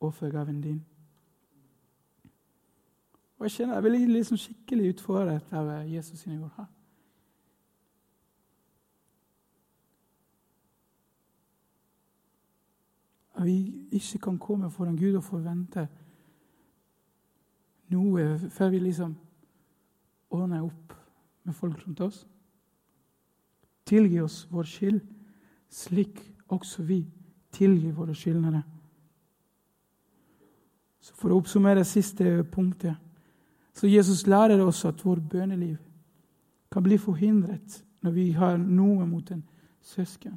offergaven 0.00 0.60
din. 0.60 0.80
Og 3.40 3.46
Jeg 3.46 3.50
kjenner 3.50 3.74
jeg 3.74 3.82
blir 3.82 4.10
liksom 4.12 4.36
skikkelig 4.36 4.88
utfordret 4.92 5.52
av 5.56 5.68
Jesus 5.88 6.20
sine 6.20 6.42
ord 6.44 6.50
her. 6.58 6.66
At 13.40 13.46
vi 13.46 13.86
ikke 13.96 14.18
kan 14.18 14.38
komme 14.38 14.70
foran 14.70 15.00
Gud 15.00 15.16
og 15.16 15.24
forvente 15.24 15.88
noe 17.88 18.28
før 18.52 18.76
vi 18.76 18.84
liksom 18.84 19.16
ordner 20.30 20.60
opp 20.68 20.92
med 21.48 21.56
folk 21.56 21.80
rundt 21.80 22.00
oss. 22.04 22.26
Tilgi 23.88 24.20
oss 24.20 24.42
vår 24.52 24.68
skyld, 24.68 25.00
slik 25.70 26.20
også 26.52 26.82
vi 26.82 27.06
tilgi 27.56 27.90
våre 27.90 28.14
skyldnere. 28.14 28.62
Så 31.00 31.16
For 31.16 31.32
å 31.32 31.40
oppsummere 31.40 31.88
siste 31.88 32.42
punktet 32.52 33.09
så 33.80 33.88
Jesus 33.88 34.26
lærer 34.26 34.60
oss 34.60 34.84
at 34.84 35.00
vår 35.04 35.22
bønneliv 35.30 35.76
kan 36.72 36.82
bli 36.84 36.98
forhindret 37.00 37.78
når 38.04 38.12
vi 38.12 38.30
har 38.36 38.58
noe 38.60 39.06
mot 39.08 39.30
en 39.32 39.40
søsken. 39.80 40.34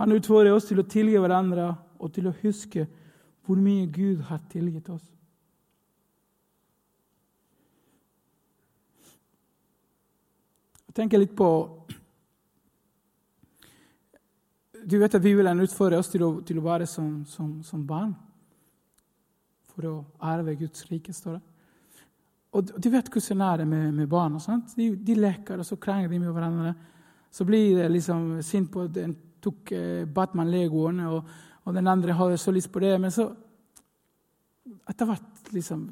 Han 0.00 0.12
utfordrer 0.16 0.54
oss 0.56 0.64
til 0.64 0.80
å 0.80 0.86
tilgi 0.88 1.18
hverandre 1.20 1.74
og 2.00 2.14
til 2.16 2.30
å 2.30 2.32
huske 2.40 2.86
hvor 3.44 3.60
mye 3.60 3.84
Gud 3.92 4.22
har 4.30 4.40
tilgitt 4.48 4.88
oss. 4.88 5.04
Jeg 10.88 10.96
tenker 11.02 11.20
litt 11.20 11.36
på 11.36 11.50
du 14.86 14.96
vet 15.02 15.18
at 15.18 15.24
vi 15.24 15.34
vil 15.36 15.52
utfordre 15.66 15.98
oss 16.00 16.08
til 16.08 16.24
å, 16.24 16.30
til 16.40 16.62
å 16.62 16.64
være 16.64 16.88
som, 16.88 17.26
som, 17.28 17.58
som, 17.66 17.84
barn. 17.84 18.14
For 19.74 19.84
å 19.90 19.94
arve 20.24 20.54
Guds 20.56 20.86
rike, 20.88 21.12
står 21.12 21.36
det. 21.36 21.55
Og 22.56 22.70
du 22.80 22.88
vet 22.88 23.08
hvordan 23.12 23.42
det 23.42 23.64
er 23.64 23.68
med, 23.68 23.92
med 23.92 24.08
barn. 24.08 24.38
De, 24.76 24.88
de, 24.96 25.14
leker, 25.14 25.60
og 25.60 25.66
så 25.66 25.76
krangler 25.76 26.08
de 26.08 26.20
med 26.22 26.32
hverandre. 26.32 26.74
Så 27.30 27.44
blir 27.44 27.76
de 27.76 27.88
liksom 27.92 28.40
sint 28.42 28.70
på 28.72 28.86
at 28.86 28.96
en 29.02 29.16
tok 29.44 29.72
eh, 29.76 30.06
Batman-legoen, 30.08 31.02
og, 31.10 31.18
og, 31.64 31.74
den 31.74 31.88
andre 31.88 32.16
hadde 32.16 32.38
så 32.40 32.54
lyst 32.54 32.72
på 32.72 32.80
det. 32.80 32.94
Men 33.00 33.12
så 33.12 33.28
etter 34.88 35.10
hvert 35.10 35.52
liksom, 35.52 35.84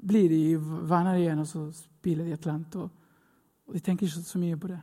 blir 0.00 0.28
de 0.32 0.42
venner 0.58 1.20
igjen, 1.20 1.44
og 1.44 1.46
så 1.46 1.68
spiller 1.76 2.26
de 2.26 2.34
et 2.34 2.42
eller 2.42 2.56
annet. 2.56 2.80
Og, 2.80 2.90
og 3.68 3.76
de 3.76 3.84
tenker 3.84 4.08
ikke 4.08 4.26
så 4.26 4.42
mye 4.42 4.58
på 4.58 4.72
det. 4.72 4.80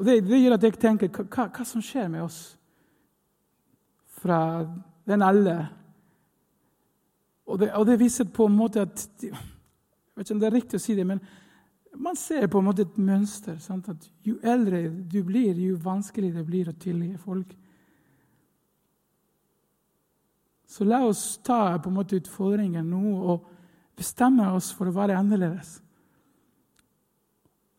Og 0.00 0.06
Det, 0.06 0.20
det 0.24 0.38
gjør 0.40 0.56
at 0.56 0.62
jeg 0.64 0.78
tenker 0.80 1.10
hva, 1.12 1.50
hva, 1.50 1.64
som 1.68 1.82
skjer 1.84 2.06
med 2.08 2.22
oss 2.24 2.38
fra 4.20 4.62
den 5.08 5.24
alder 5.24 5.66
og 7.50 7.60
det, 7.60 7.70
og 7.74 7.86
det 7.88 7.98
viser 8.00 8.28
på 8.30 8.46
en 8.46 8.56
måte 8.56 8.84
at 8.86 9.06
Jeg 9.22 9.34
vet 10.16 10.26
ikke 10.26 10.34
om 10.34 10.42
det 10.42 10.48
er 10.48 10.54
riktig 10.54 10.76
å 10.76 10.82
si 10.82 10.94
det, 10.98 11.06
men 11.06 11.20
man 11.96 12.18
ser 12.18 12.44
på 12.50 12.60
en 12.60 12.66
måte 12.66 12.84
et 12.84 12.98
mønster. 13.00 13.56
Sant? 13.62 13.88
At 13.88 14.04
Jo 14.26 14.36
eldre 14.42 14.82
du 14.90 15.22
blir, 15.24 15.56
jo 15.56 15.78
vanskeligere 15.80 16.42
det 16.42 16.46
blir 16.46 16.68
å 16.68 16.76
tilgi 16.76 17.14
folk. 17.18 17.54
Så 20.70 20.84
la 20.86 21.00
oss 21.06 21.40
ta 21.42 21.78
på 21.82 21.90
en 21.90 21.96
måte 21.96 22.18
utfordringen 22.20 22.90
nå 22.90 23.14
og 23.32 23.48
bestemme 23.98 24.44
oss 24.54 24.70
for 24.76 24.90
å 24.90 24.94
være 24.94 25.16
annerledes. 25.18 25.80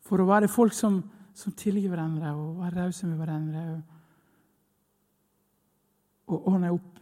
For 0.04 0.20
å 0.20 0.28
være 0.28 0.52
folk 0.52 0.76
som 0.76 1.00
som 1.42 1.56
tilgir 1.58 1.90
hverandre 1.92 2.34
og 2.36 2.60
være 2.62 2.86
rause 2.86 3.08
med 3.08 3.22
hverandre. 3.22 3.62
Og, 3.72 3.82
og 6.32 6.48
ordne 6.54 6.74
opp 6.76 7.01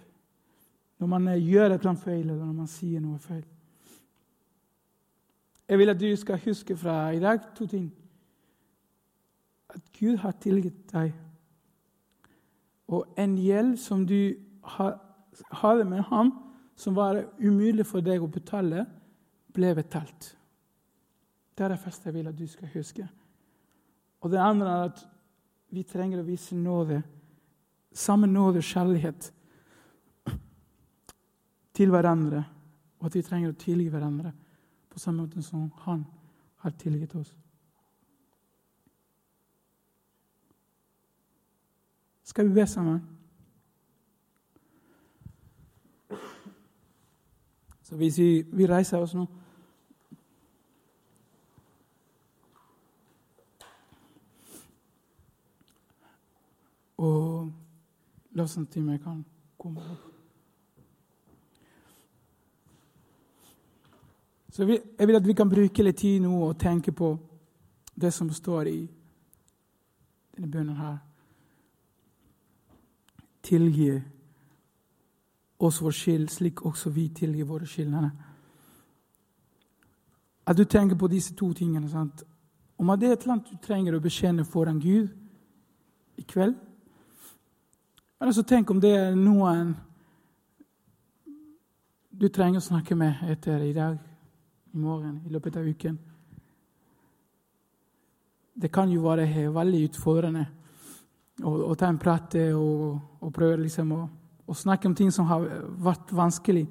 når 0.99 1.07
man 1.07 1.27
gjør 1.39 1.65
et 1.65 1.79
eller 1.79 1.93
annet 1.93 2.03
feil, 2.03 2.25
eller 2.25 2.45
når 2.45 2.57
man 2.57 2.67
sier 2.67 3.01
noe 3.03 3.19
feil. 3.23 3.45
Jeg 5.69 5.77
vil 5.77 5.93
at 5.93 5.99
du 6.01 6.09
skal 6.17 6.41
huske 6.43 6.75
fra 6.77 7.11
i 7.13 7.21
dag 7.21 7.39
to 7.55 7.67
ting. 7.69 7.87
At 9.69 9.81
Gud 9.99 10.17
har 10.17 10.33
tilgitt 10.41 10.81
deg. 10.91 11.13
Og 12.89 13.05
en 13.17 13.37
gjeld 13.37 13.77
som 13.77 14.05
du 14.09 14.33
hadde 15.61 15.85
med 15.85 16.01
ham, 16.09 16.33
som 16.75 16.95
var 16.95 17.21
umulig 17.39 17.85
for 17.85 18.01
deg 18.01 18.23
å 18.23 18.31
betale, 18.31 18.87
ble 19.53 19.75
betalt. 19.77 20.33
Det 21.53 21.65
er 21.65 21.75
det 21.75 21.83
første 21.83 22.09
jeg 22.09 22.17
vil 22.17 22.31
at 22.31 22.37
du 22.39 22.47
skal 22.47 22.71
huske. 22.73 23.05
Og 24.21 24.31
det 24.31 24.41
andre 24.41 24.69
er 24.73 24.89
at 24.89 25.03
vi 25.69 25.83
trenger 25.85 26.21
å 26.21 26.27
vise 26.27 26.57
nåde, 26.57 27.03
samme 27.93 28.27
nåde 28.27 28.63
og 28.63 28.65
kjærlighet 28.65 29.29
til 31.79 31.89
hverandre, 31.89 32.43
og 32.99 33.05
at 33.07 33.15
vi 33.15 33.21
trenger 33.23 33.53
å 33.53 33.55
tilgi 33.55 33.87
hverandre 33.87 34.33
på 34.91 34.99
samme 34.99 35.23
måte 35.23 35.39
som 35.39 35.69
han 35.85 36.01
har 36.59 36.73
tilgitt 36.75 37.13
oss. 37.15 37.29
Skal 42.27 42.49
vi 42.49 42.57
be 42.57 42.65
sammen? 42.67 42.99
Så 47.87 47.95
hvis 47.95 48.19
vi, 48.19 48.27
vi 48.51 48.67
reiser 48.67 48.99
oss 48.99 49.15
nå 49.15 49.25
Og 56.99 57.47
lovsangstimen 58.35 58.99
kan 58.99 59.23
komme 59.57 59.79
opp. 59.79 60.08
Så 64.59 64.65
Jeg 64.99 65.07
vil 65.07 65.15
at 65.15 65.27
vi 65.27 65.33
kan 65.33 65.49
bruke 65.49 65.83
litt 65.83 65.97
tid 65.97 66.19
nå 66.19 66.33
og 66.49 66.57
tenke 66.59 66.91
på 66.91 67.13
det 67.95 68.09
som 68.11 68.27
står 68.27 68.67
i 68.67 68.79
denne 70.35 70.49
bønnen 70.51 70.75
her. 70.75 70.97
Tilgi 73.41 73.93
oss 75.59 75.79
vår 75.81 75.95
skyld, 75.95 76.27
slik 76.29 76.65
også 76.65 76.91
vi 76.91 77.05
tilgir 77.07 77.47
våre 77.47 77.65
skyldnere. 77.65 78.09
At 80.45 80.57
du 80.57 80.65
tenker 80.65 80.99
på 80.99 81.07
disse 81.07 81.35
to 81.35 81.53
tingene. 81.53 81.87
Sant? 81.89 82.25
Om 82.77 82.91
det 82.99 83.07
er 83.07 83.13
et 83.15 83.21
eller 83.21 83.37
annet 83.37 83.53
du 83.53 83.63
trenger 83.63 83.95
å 83.95 84.03
bekjenne 84.03 84.43
foran 84.43 84.83
Gud 84.83 85.07
i 86.17 86.27
kveld, 86.27 86.55
Eller 88.21 88.31
så 88.31 88.43
tenk 88.43 88.69
om 88.69 88.81
det 88.81 88.91
er 88.91 89.15
noen 89.15 89.77
du 92.11 92.27
trenger 92.27 92.59
å 92.59 92.67
snakke 92.67 92.95
med 92.95 93.15
etter 93.23 93.63
i 93.63 93.73
dag, 93.73 94.08
i 94.73 94.77
morgen, 94.77 95.21
i 95.25 95.33
løpet 95.33 95.57
av 95.57 95.67
uken. 95.67 95.97
Det 98.59 98.71
kan 98.71 98.91
jo 98.91 99.05
være 99.05 99.47
veldig 99.55 99.83
utfordrende 99.87 100.45
å, 101.43 101.53
å 101.71 101.75
ta 101.79 101.87
en 101.87 101.99
prat 102.01 102.35
og, 102.51 102.99
og 103.23 103.33
prøve 103.33 103.63
liksom 103.63 103.93
å, 103.95 104.01
å, 104.45 104.55
snakke 104.57 104.89
om 104.89 104.95
ting 104.97 105.11
som 105.15 105.29
har 105.29 105.45
vært 105.79 106.11
vanskelig. 106.15 106.65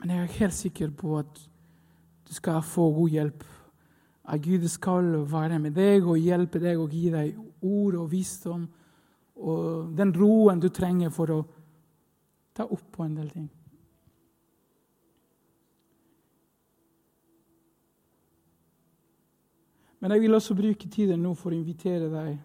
Men 0.00 0.14
jeg 0.14 0.24
er 0.24 0.36
helt 0.38 0.56
sikker 0.56 0.92
på 0.96 1.18
at 1.18 1.40
du 2.28 2.34
skal 2.36 2.62
få 2.62 2.88
god 2.94 3.16
hjelp. 3.16 3.46
At 4.30 4.42
Gud 4.44 4.68
skal 4.70 5.16
være 5.28 5.58
med 5.58 5.74
deg 5.74 6.06
og 6.06 6.20
hjelpe 6.22 6.62
deg 6.62 6.78
og 6.78 6.94
gi 6.94 7.08
deg 7.10 7.66
ord 7.66 7.98
og 8.04 8.12
visdom 8.12 8.68
og 9.40 9.94
den 9.96 10.12
roen 10.14 10.60
du 10.60 10.68
trenger 10.68 11.12
for 11.12 11.32
å 11.32 11.40
ta 12.56 12.66
opp 12.68 12.90
på 12.92 13.06
en 13.06 13.16
del 13.16 13.30
ting. 13.32 13.48
Men 20.00 20.14
jeg 20.14 20.20
vil 20.20 20.34
også 20.34 20.54
bruke 20.56 20.88
tiden 20.88 21.20
nå 21.22 21.34
for 21.36 21.52
å 21.52 21.58
invitere 21.58 22.08
deg 22.12 22.38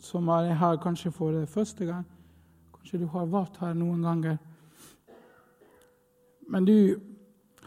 som 0.00 0.28
er 0.32 0.54
her 0.54 0.78
kanskje 0.80 1.10
for 1.12 1.44
første 1.46 1.86
gang. 1.86 2.06
Kanskje 2.76 3.02
du 3.02 3.06
har 3.12 3.26
vært 3.28 3.58
her 3.60 3.74
noen 3.74 4.02
ganger. 4.06 4.38
Men 6.50 6.64
du 6.66 6.76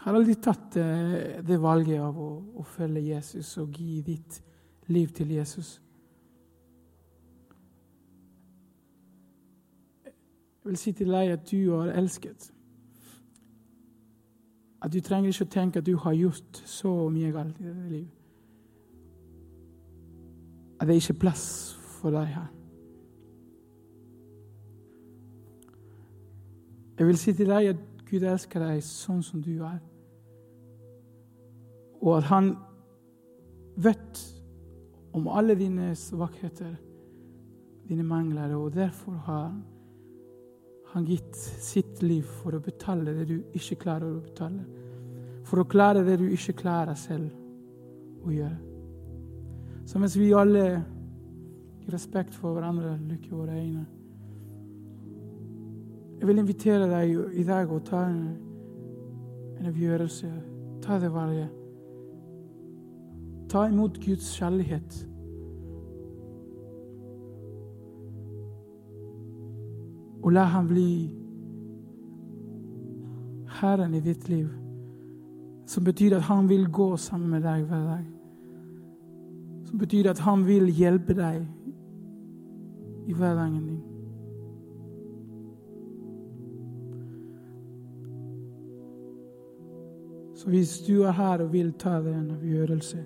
har 0.04 0.16
aldri 0.16 0.34
tatt 0.40 0.76
eh, 0.76 1.40
det 1.44 1.60
valget 1.60 2.00
av 2.02 2.18
å, 2.20 2.30
å 2.60 2.64
følge 2.68 3.04
Jesus 3.06 3.54
og 3.62 3.78
gi 3.78 4.00
ditt 4.04 4.40
liv 4.92 5.12
til 5.16 5.30
Jesus. 5.32 5.78
Jeg 10.04 10.70
vil 10.72 10.80
si 10.80 10.92
til 10.96 11.12
deg 11.12 11.32
at 11.36 11.48
du 11.48 11.72
er 11.76 11.94
elsket. 12.00 12.50
At 14.84 14.92
du 14.92 15.00
trenger 15.04 15.32
ikke 15.32 15.46
å 15.46 15.54
tenke 15.54 15.80
at 15.80 15.88
du 15.88 15.96
har 16.00 16.16
gjort 16.16 16.60
så 16.68 16.92
mye 17.12 17.32
galt 17.32 17.60
i 17.60 17.68
ditt 17.68 17.90
liv. 17.92 18.13
At 20.84 20.88
det 20.90 20.98
ikke 21.00 21.14
plass 21.16 21.72
for 21.96 22.12
deg 22.12 22.26
her. 22.28 22.48
Jeg 26.98 27.06
vil 27.08 27.16
si 27.16 27.32
til 27.32 27.48
deg 27.48 27.70
at 27.70 27.78
Gud 28.04 28.26
elsker 28.28 28.60
deg 28.60 28.82
sånn 28.84 29.22
som 29.24 29.40
du 29.40 29.62
er. 29.64 29.78
Og 32.04 32.18
at 32.18 32.28
han 32.28 32.50
vet 33.80 34.20
om 35.16 35.30
alle 35.32 35.56
dine 35.56 35.88
svakheter, 35.96 36.76
dine 37.88 38.04
mangler, 38.04 38.52
og 38.52 38.76
derfor 38.76 39.16
har 39.24 39.48
han 40.92 41.08
gitt 41.08 41.40
sitt 41.64 42.04
liv 42.04 42.28
for 42.42 42.60
å 42.60 42.62
betale 42.68 43.16
det 43.22 43.24
du 43.32 43.38
ikke 43.56 43.80
klarer 43.86 44.12
å 44.12 44.20
betale. 44.28 44.68
For 45.48 45.64
å 45.64 45.68
klare 45.72 46.04
det 46.04 46.20
du 46.20 46.28
ikke 46.28 46.58
klarer 46.60 47.00
selv 47.08 47.32
å 48.20 48.36
gjøre. 48.36 48.73
Så 49.84 49.98
mens 49.98 50.18
vi 50.18 50.32
alle 50.32 50.84
i 51.84 51.90
respekt 51.92 52.34
for 52.34 52.56
hverandre 52.56 52.96
lukker 53.08 53.36
våre 53.36 53.58
øyne 53.60 53.86
Jeg 56.18 56.28
vil 56.28 56.38
invitere 56.38 56.86
deg 56.88 57.34
i 57.36 57.42
dag 57.44 57.72
å 57.72 57.82
ta 57.84 58.06
en, 58.08 58.20
en 59.58 59.66
avgjørelse. 59.68 60.30
Ta 60.80 60.96
det 61.02 61.10
valget. 61.12 61.50
Ta 63.50 63.66
imot 63.68 63.98
Guds 64.00 64.30
kjærlighet. 64.38 65.02
Og 70.22 70.32
la 70.32 70.46
han 70.54 70.70
bli 70.70 70.88
Herren 73.60 73.94
i 73.94 74.00
ditt 74.00 74.28
liv. 74.28 74.48
Som 75.66 75.84
betyr 75.84 76.16
at 76.16 76.28
han 76.30 76.48
vil 76.48 76.70
gå 76.72 76.94
sammen 76.96 77.36
med 77.36 77.44
deg 77.44 77.68
hver 77.68 77.88
dag. 77.90 78.13
Som 79.74 79.78
betyr 79.78 80.06
at 80.06 80.18
han 80.22 80.44
vil 80.46 80.68
hjelpe 80.70 81.16
deg 81.18 81.40
i 83.10 83.14
hverdagen 83.18 83.64
din. 83.66 83.80
Så 90.38 90.46
hvis 90.48 90.76
du 90.86 91.02
er 91.02 91.10
her 91.18 91.42
og 91.42 91.50
vil 91.52 91.72
ta 91.74 91.96
deg 92.04 92.14
en 92.14 92.30
avgjørelse, 92.36 93.02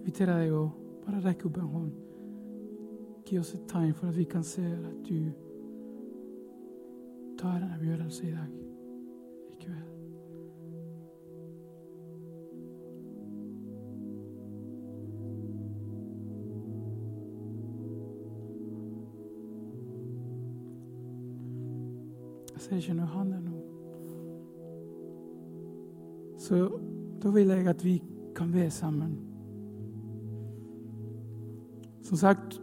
inviterer 0.00 0.42
jeg 0.42 0.50
deg 0.50 0.58
å 0.58 0.66
bare 1.06 1.22
rekke 1.28 1.46
opp 1.52 1.62
en 1.62 1.72
hånd. 1.76 1.96
Gi 3.30 3.38
oss 3.38 3.54
et 3.54 3.68
tegn 3.70 3.94
for 3.94 4.10
at 4.10 4.18
vi 4.18 4.26
kan 4.34 4.42
se 4.42 4.66
at 4.66 5.06
du 5.06 5.30
tar 7.38 7.60
en 7.62 7.76
avgjørelse 7.78 8.26
i 8.26 8.34
dag, 8.34 8.65
ser 22.66 22.80
ikke 22.80 22.96
noe 22.98 23.06
hand 23.14 23.34
nå. 23.38 23.56
Så 26.42 26.58
da 27.22 27.30
vil 27.30 27.52
jeg 27.54 27.68
at 27.70 27.84
vi 27.84 27.96
kan 28.36 28.50
være 28.52 28.70
sammen. 28.74 29.16
Som 32.02 32.18
sagt, 32.18 32.60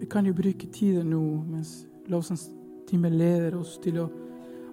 vi 0.00 0.06
kan 0.06 0.26
jo 0.26 0.36
bruke 0.36 0.68
tiden 0.72 1.10
nå 1.10 1.22
mens 1.48 1.86
lovsangstimen 2.08 3.16
leder 3.18 3.56
oss 3.58 3.78
til 3.82 3.98
å 4.04 4.08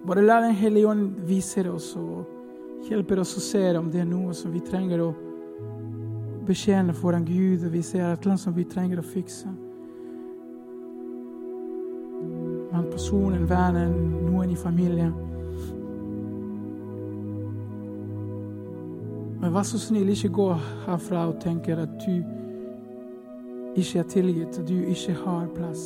bare 0.05 0.21
la 0.21 0.41
Den 0.43 0.53
hellige 0.53 0.87
ånd 0.87 1.15
vise 1.25 1.63
oss 1.71 1.95
og 1.97 2.85
hjelpe 2.85 3.17
oss 3.19 3.37
å 3.39 3.41
se 3.41 3.63
om 3.79 3.89
det 3.91 4.03
er 4.03 4.09
noe 4.09 4.35
som 4.37 4.53
vi 4.53 4.61
trenger 4.61 5.01
å 5.01 5.13
betjene 6.45 6.93
foran 6.93 7.25
Gud, 7.25 7.65
og 7.65 7.71
vi 7.73 7.81
ser 7.81 8.03
et 8.05 8.19
eller 8.19 8.35
annet 8.35 8.43
som 8.43 8.53
vi 8.53 8.67
trenger 8.69 9.01
å 9.01 9.05
fikse. 9.07 9.49
Men 12.69 12.85
personen, 12.91 13.47
vennen, 13.49 13.95
venn, 13.95 14.25
noen 14.27 14.34
i 14.55 14.57
familien. 14.57 15.13
Men 19.41 19.53
vær 19.53 19.63
så 19.67 19.79
snill, 19.79 20.09
ikke 20.09 20.29
gå 20.29 20.47
herfra 20.87 21.27
og 21.27 21.41
tenke 21.43 21.75
at 21.77 21.91
du 22.05 22.15
ikke 23.75 23.99
er 23.99 24.07
tilgitt, 24.09 24.59
at 24.59 24.67
du 24.67 24.73
ikke 24.73 25.13
har 25.13 25.47
plass. 25.55 25.83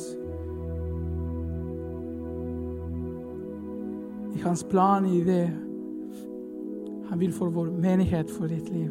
I 4.34 4.38
hans 4.46 4.64
plan, 4.64 5.06
i 5.06 5.20
det 5.24 5.50
han 7.10 7.20
vil 7.20 7.32
for 7.32 7.50
vår 7.50 7.70
menighet, 7.70 8.30
for 8.30 8.46
ditt 8.46 8.68
liv. 8.70 8.90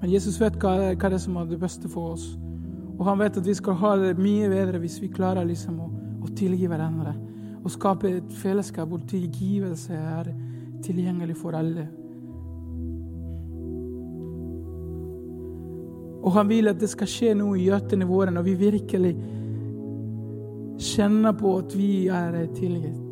Men 0.00 0.12
Jesus 0.12 0.40
vet 0.40 0.56
hva, 0.60 0.92
hva 0.94 1.08
det 1.10 1.20
som 1.20 1.36
er 1.36 1.46
det 1.48 1.60
beste 1.60 1.88
for 1.88 2.12
oss. 2.12 2.26
Og 3.04 3.10
han 3.10 3.18
vet 3.20 3.34
at 3.36 3.44
vi 3.44 3.52
skal 3.52 3.74
ha 3.82 3.90
det 4.00 4.14
mye 4.16 4.46
bedre 4.48 4.78
hvis 4.80 4.94
vi 5.02 5.10
klarer 5.12 5.44
liksom 5.44 5.76
å, 5.76 5.90
å 6.24 6.28
tilgi 6.32 6.64
hverandre. 6.70 7.10
Og 7.60 7.72
skape 7.74 8.08
et 8.08 8.30
fellesskap 8.40 8.88
hvor 8.88 9.02
tilgivelse 9.04 9.92
er 9.92 10.30
tilgjengelig 10.80 11.34
for 11.36 11.52
alle. 11.58 11.84
Og 16.24 16.32
han 16.32 16.48
vil 16.48 16.72
at 16.72 16.80
det 16.80 16.88
skal 16.94 17.10
skje 17.12 17.34
noe 17.36 17.58
i 17.60 17.66
hjertene 17.66 18.08
våre 18.08 18.32
når 18.32 18.46
vi 18.46 18.54
virkelig 18.62 19.10
kjenner 20.80 21.36
på 21.36 21.52
at 21.58 21.74
vi 21.76 21.90
er 22.08 22.38
tilgitt. 22.56 23.02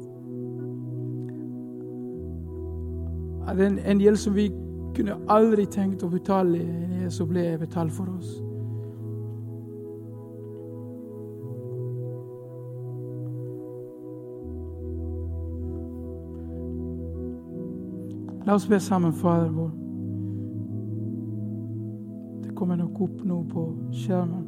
At 3.44 3.60
en, 3.60 3.76
en 3.76 4.00
gjeld 4.00 4.22
som 4.24 4.40
vi 4.40 4.48
kunne 4.96 5.18
aldri 5.36 5.68
tenkt 5.68 6.00
å 6.00 6.08
betale, 6.08 6.64
det 6.96 7.12
som 7.12 7.28
ble 7.28 7.44
betalt 7.60 7.92
for 7.92 8.08
oss. 8.16 8.32
La 18.46 18.54
oss 18.54 18.68
be 18.68 18.80
sammen, 18.80 19.12
Fader 19.12 19.50
vår. 19.50 19.70
Det 22.42 22.56
kommer 22.56 22.76
nok 22.76 23.00
opp 23.00 23.22
nå 23.24 23.38
på 23.50 23.66
skjermen. 23.94 24.42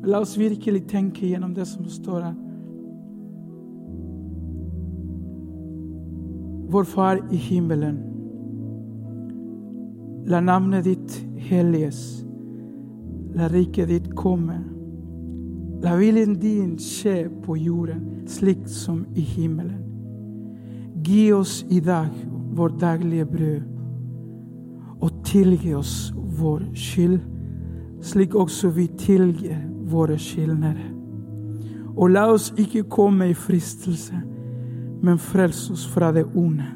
Men 0.00 0.10
la 0.10 0.20
oss 0.20 0.36
virkelig 0.38 0.84
tenke 0.88 1.26
gjennom 1.26 1.54
det 1.56 1.66
som 1.66 1.86
står 1.88 2.20
her. 2.20 2.36
Vår 6.68 6.84
Far 6.84 7.22
i 7.32 7.36
himmelen. 7.36 8.02
La 10.28 10.40
navnet 10.44 10.84
ditt 10.84 11.20
helliges. 11.48 12.24
La 13.32 13.48
riket 13.48 13.88
ditt 13.88 14.12
komme. 14.16 14.60
La 15.80 15.96
viljen 15.96 16.36
din 16.36 16.74
skje 16.76 17.30
på 17.44 17.56
jorden, 17.56 18.26
slik 18.28 18.66
som 18.68 19.06
i 19.16 19.24
himmelen. 19.24 19.80
Gi 21.06 21.30
oss 21.32 21.62
i 21.70 21.80
dag 21.80 22.12
vår 22.58 22.74
daglige 22.80 23.26
brød, 23.26 23.60
og 25.00 25.10
tilgi 25.24 25.74
oss 25.74 26.12
vår 26.40 26.62
skyld, 26.74 27.20
slik 28.02 28.34
også 28.34 28.70
vi 28.74 28.86
tilgir 28.98 29.58
våre 29.90 30.18
skyldnere. 30.18 30.88
Og 31.98 32.10
la 32.14 32.26
oss 32.30 32.52
ikke 32.58 32.86
komme 32.90 33.30
i 33.30 33.34
fristelse, 33.34 34.18
men 35.02 35.18
frels 35.18 35.68
oss 35.70 35.86
fra 35.86 36.12
det 36.14 36.26
onde. 36.34 36.66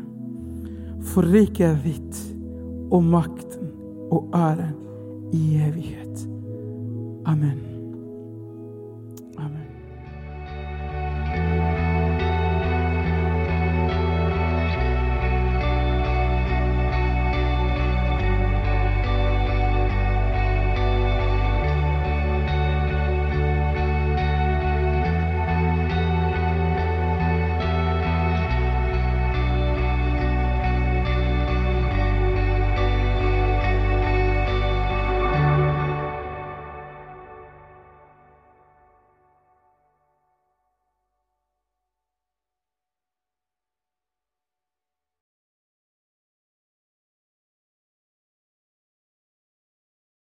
For 1.02 1.26
riket 1.26 1.66
er 1.66 1.82
ditt, 1.84 2.22
og 2.92 3.04
makten 3.04 3.70
og 4.12 4.30
æren 4.34 4.78
i 5.32 5.56
evighet. 5.56 6.28
Amen. 7.26 7.71